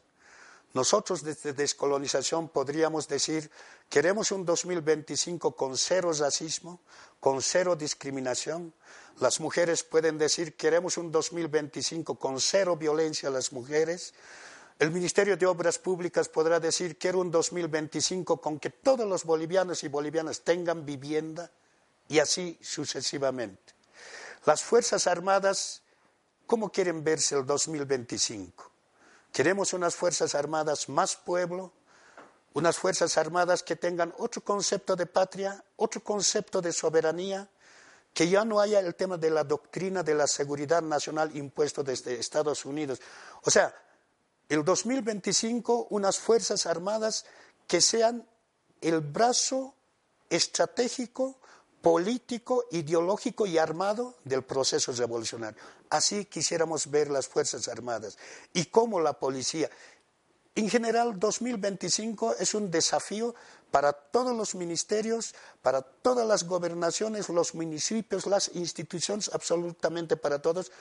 nosotros 0.74 1.24
desde 1.24 1.52
descolonización 1.52 2.48
podríamos 2.48 3.08
decir, 3.08 3.52
queremos 3.90 4.32
un 4.32 4.46
2025 4.46 5.54
con 5.56 5.78
cero 5.78 6.14
racismo, 6.18 6.80
con 7.20 7.42
cero 7.42 7.76
discriminación. 7.76 8.74
Las 9.20 9.42
mujeres 9.42 9.84
pueden 9.84 10.18
decir, 10.18 10.56
queremos 10.56 10.98
un 10.98 11.12
2025 11.12 12.16
con 12.16 12.40
cero 12.40 12.78
violencia 12.78 13.28
a 13.28 13.32
las 13.34 13.52
mujeres. 13.52 14.14
El 14.82 14.90
Ministerio 14.90 15.38
de 15.38 15.46
Obras 15.46 15.78
Públicas 15.78 16.28
podrá 16.28 16.60
decir, 16.60 16.98
quiero 16.98 17.20
un 17.20 17.30
2025 17.30 18.42
con 18.42 18.60
que 18.60 18.72
todos 18.72 19.08
los 19.08 19.26
bolivianos 19.26 19.84
y 19.84 19.90
bolivianas 19.90 20.42
tengan 20.42 20.88
vivienda 20.88 21.52
y 22.08 22.18
así 22.18 22.58
sucesivamente. 22.64 23.76
Las 24.44 24.64
Fuerzas 24.64 25.06
Armadas, 25.06 25.84
¿cómo 26.48 26.72
quieren 26.72 27.04
verse 27.04 27.36
el 27.36 27.46
2025? 27.46 28.72
Queremos 29.32 29.74
unas 29.74 29.94
Fuerzas 29.94 30.34
Armadas 30.34 30.90
más 30.90 31.16
pueblo, 31.16 31.72
unas 32.54 32.76
Fuerzas 32.76 33.20
Armadas 33.20 33.62
que 33.62 33.76
tengan 33.76 34.12
otro 34.18 34.44
concepto 34.44 34.96
de 34.96 35.06
patria, 35.06 35.64
otro 35.76 36.04
concepto 36.04 36.60
de 36.60 36.74
soberanía, 36.74 37.48
que 38.16 38.28
ya 38.28 38.44
no 38.44 38.60
haya 38.60 38.80
el 38.80 38.96
tema 38.96 39.20
de 39.20 39.30
la 39.30 39.44
doctrina 39.44 40.02
de 40.02 40.16
la 40.16 40.26
seguridad 40.26 40.82
nacional 40.82 41.38
impuesto 41.38 41.84
desde 41.84 42.20
Estados 42.20 42.66
Unidos. 42.66 43.00
O 43.44 43.52
sea, 43.52 43.76
el 44.52 44.66
2025 44.66 45.88
unas 45.92 46.20
Fuerzas 46.20 46.66
Armadas 46.66 47.24
que 47.68 47.80
sean 47.80 48.28
el 48.82 49.00
brazo 49.00 49.74
estratégico, 50.30 51.40
político, 51.82 52.66
ideológico 52.70 53.46
y 53.46 53.58
armado 53.58 54.18
del 54.26 54.44
proceso 54.44 54.92
revolucionario. 54.92 55.58
Así 55.90 56.26
quisiéramos 56.26 56.92
ver 56.92 57.10
las 57.10 57.28
Fuerzas 57.28 57.70
Armadas 57.70 58.18
y 58.54 58.66
cómo 58.66 59.00
la 59.00 59.14
policía. 59.14 59.70
En 60.54 60.70
general, 60.70 61.18
2025 61.18 62.36
es 62.38 62.54
un 62.54 62.70
desafío 62.70 63.34
para 63.72 63.94
todos 63.94 64.36
los 64.36 64.54
ministerios, 64.56 65.34
para 65.62 65.82
todas 65.82 66.28
las 66.28 66.44
gobernaciones, 66.44 67.30
los 67.30 67.56
municipios, 67.56 68.28
las 68.28 68.52
instituciones, 68.54 69.32
absolutamente 69.34 70.18
para 70.18 70.42
todos, 70.42 70.74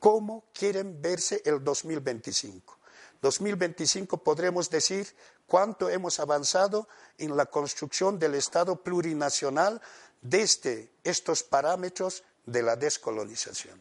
cómo 0.00 0.42
quieren 0.52 1.00
verse 1.00 1.40
el 1.44 1.62
2025. 1.62 2.81
2025 3.22 4.18
podremos 4.18 4.68
decir 4.68 5.06
cuánto 5.46 5.88
hemos 5.88 6.18
avanzado 6.18 6.88
en 7.18 7.36
la 7.36 7.46
construcción 7.46 8.18
del 8.18 8.34
Estado 8.34 8.82
plurinacional 8.82 9.80
desde 10.20 10.90
estos 11.04 11.44
parámetros 11.44 12.24
de 12.44 12.62
la 12.62 12.76
descolonización. 12.76 13.80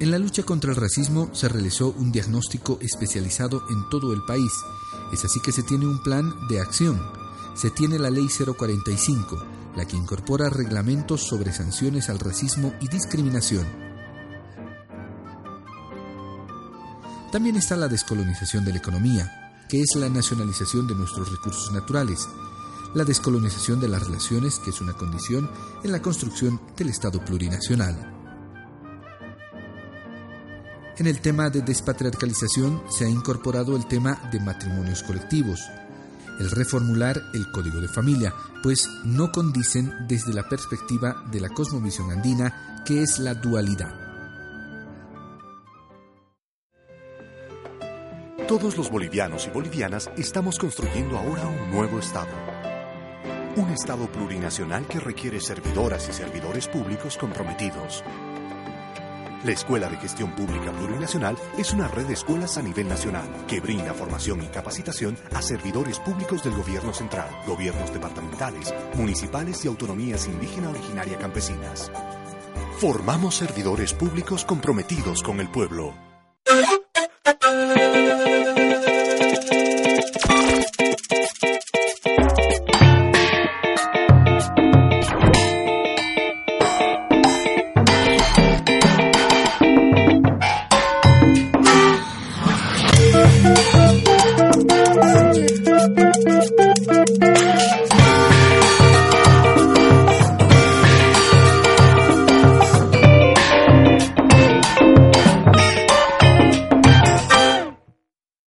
En 0.00 0.10
la 0.10 0.18
lucha 0.18 0.44
contra 0.44 0.70
el 0.70 0.76
racismo 0.76 1.28
se 1.34 1.48
realizó 1.48 1.88
un 1.88 2.10
diagnóstico 2.10 2.78
especializado 2.80 3.62
en 3.68 3.86
todo 3.90 4.14
el 4.14 4.24
país. 4.24 4.50
Es 5.12 5.26
así 5.26 5.40
que 5.42 5.52
se 5.52 5.62
tiene 5.62 5.84
un 5.84 6.02
plan 6.02 6.32
de 6.48 6.58
acción. 6.58 6.98
Se 7.54 7.70
tiene 7.70 7.98
la 7.98 8.08
Ley 8.08 8.28
045, 8.28 9.44
la 9.76 9.84
que 9.84 9.96
incorpora 9.96 10.48
reglamentos 10.48 11.20
sobre 11.20 11.52
sanciones 11.52 12.08
al 12.08 12.18
racismo 12.18 12.72
y 12.80 12.88
discriminación 12.88 13.89
También 17.30 17.54
está 17.54 17.76
la 17.76 17.86
descolonización 17.86 18.64
de 18.64 18.72
la 18.72 18.78
economía, 18.78 19.64
que 19.68 19.80
es 19.80 19.94
la 19.94 20.08
nacionalización 20.08 20.88
de 20.88 20.96
nuestros 20.96 21.30
recursos 21.30 21.70
naturales, 21.72 22.28
la 22.92 23.04
descolonización 23.04 23.78
de 23.80 23.86
las 23.86 24.04
relaciones, 24.04 24.58
que 24.58 24.70
es 24.70 24.80
una 24.80 24.94
condición 24.94 25.48
en 25.84 25.92
la 25.92 26.02
construcción 26.02 26.60
del 26.76 26.88
Estado 26.88 27.24
plurinacional. 27.24 28.16
En 30.98 31.06
el 31.06 31.20
tema 31.20 31.50
de 31.50 31.62
despatriarcalización 31.62 32.82
se 32.90 33.04
ha 33.04 33.08
incorporado 33.08 33.76
el 33.76 33.86
tema 33.86 34.28
de 34.32 34.40
matrimonios 34.40 35.04
colectivos, 35.04 35.60
el 36.40 36.50
reformular 36.50 37.22
el 37.32 37.50
código 37.52 37.80
de 37.80 37.88
familia, 37.88 38.34
pues 38.62 38.88
no 39.04 39.30
condicen 39.30 39.94
desde 40.08 40.34
la 40.34 40.48
perspectiva 40.48 41.24
de 41.30 41.40
la 41.40 41.48
cosmovisión 41.50 42.10
andina, 42.10 42.82
que 42.84 43.02
es 43.02 43.20
la 43.20 43.34
dualidad. 43.34 44.09
Todos 48.50 48.76
los 48.76 48.90
bolivianos 48.90 49.46
y 49.46 49.50
bolivianas 49.50 50.10
estamos 50.16 50.58
construyendo 50.58 51.16
ahora 51.16 51.46
un 51.46 51.70
nuevo 51.70 52.00
Estado. 52.00 52.32
Un 53.54 53.70
Estado 53.70 54.10
plurinacional 54.10 54.88
que 54.88 54.98
requiere 54.98 55.40
servidoras 55.40 56.08
y 56.08 56.12
servidores 56.12 56.66
públicos 56.66 57.16
comprometidos. 57.16 58.02
La 59.44 59.52
Escuela 59.52 59.88
de 59.88 59.98
Gestión 59.98 60.34
Pública 60.34 60.72
Plurinacional 60.72 61.36
es 61.56 61.72
una 61.72 61.86
red 61.86 62.06
de 62.06 62.14
escuelas 62.14 62.58
a 62.58 62.62
nivel 62.62 62.88
nacional 62.88 63.22
que 63.46 63.60
brinda 63.60 63.94
formación 63.94 64.42
y 64.42 64.48
capacitación 64.48 65.16
a 65.32 65.42
servidores 65.42 66.00
públicos 66.00 66.42
del 66.42 66.56
gobierno 66.56 66.92
central, 66.92 67.28
gobiernos 67.46 67.92
departamentales, 67.92 68.74
municipales 68.96 69.64
y 69.64 69.68
autonomías 69.68 70.26
indígena 70.26 70.70
originaria 70.70 71.16
campesinas. 71.18 71.92
Formamos 72.80 73.36
servidores 73.36 73.94
públicos 73.94 74.44
comprometidos 74.44 75.22
con 75.22 75.38
el 75.38 75.48
pueblo. 75.48 75.94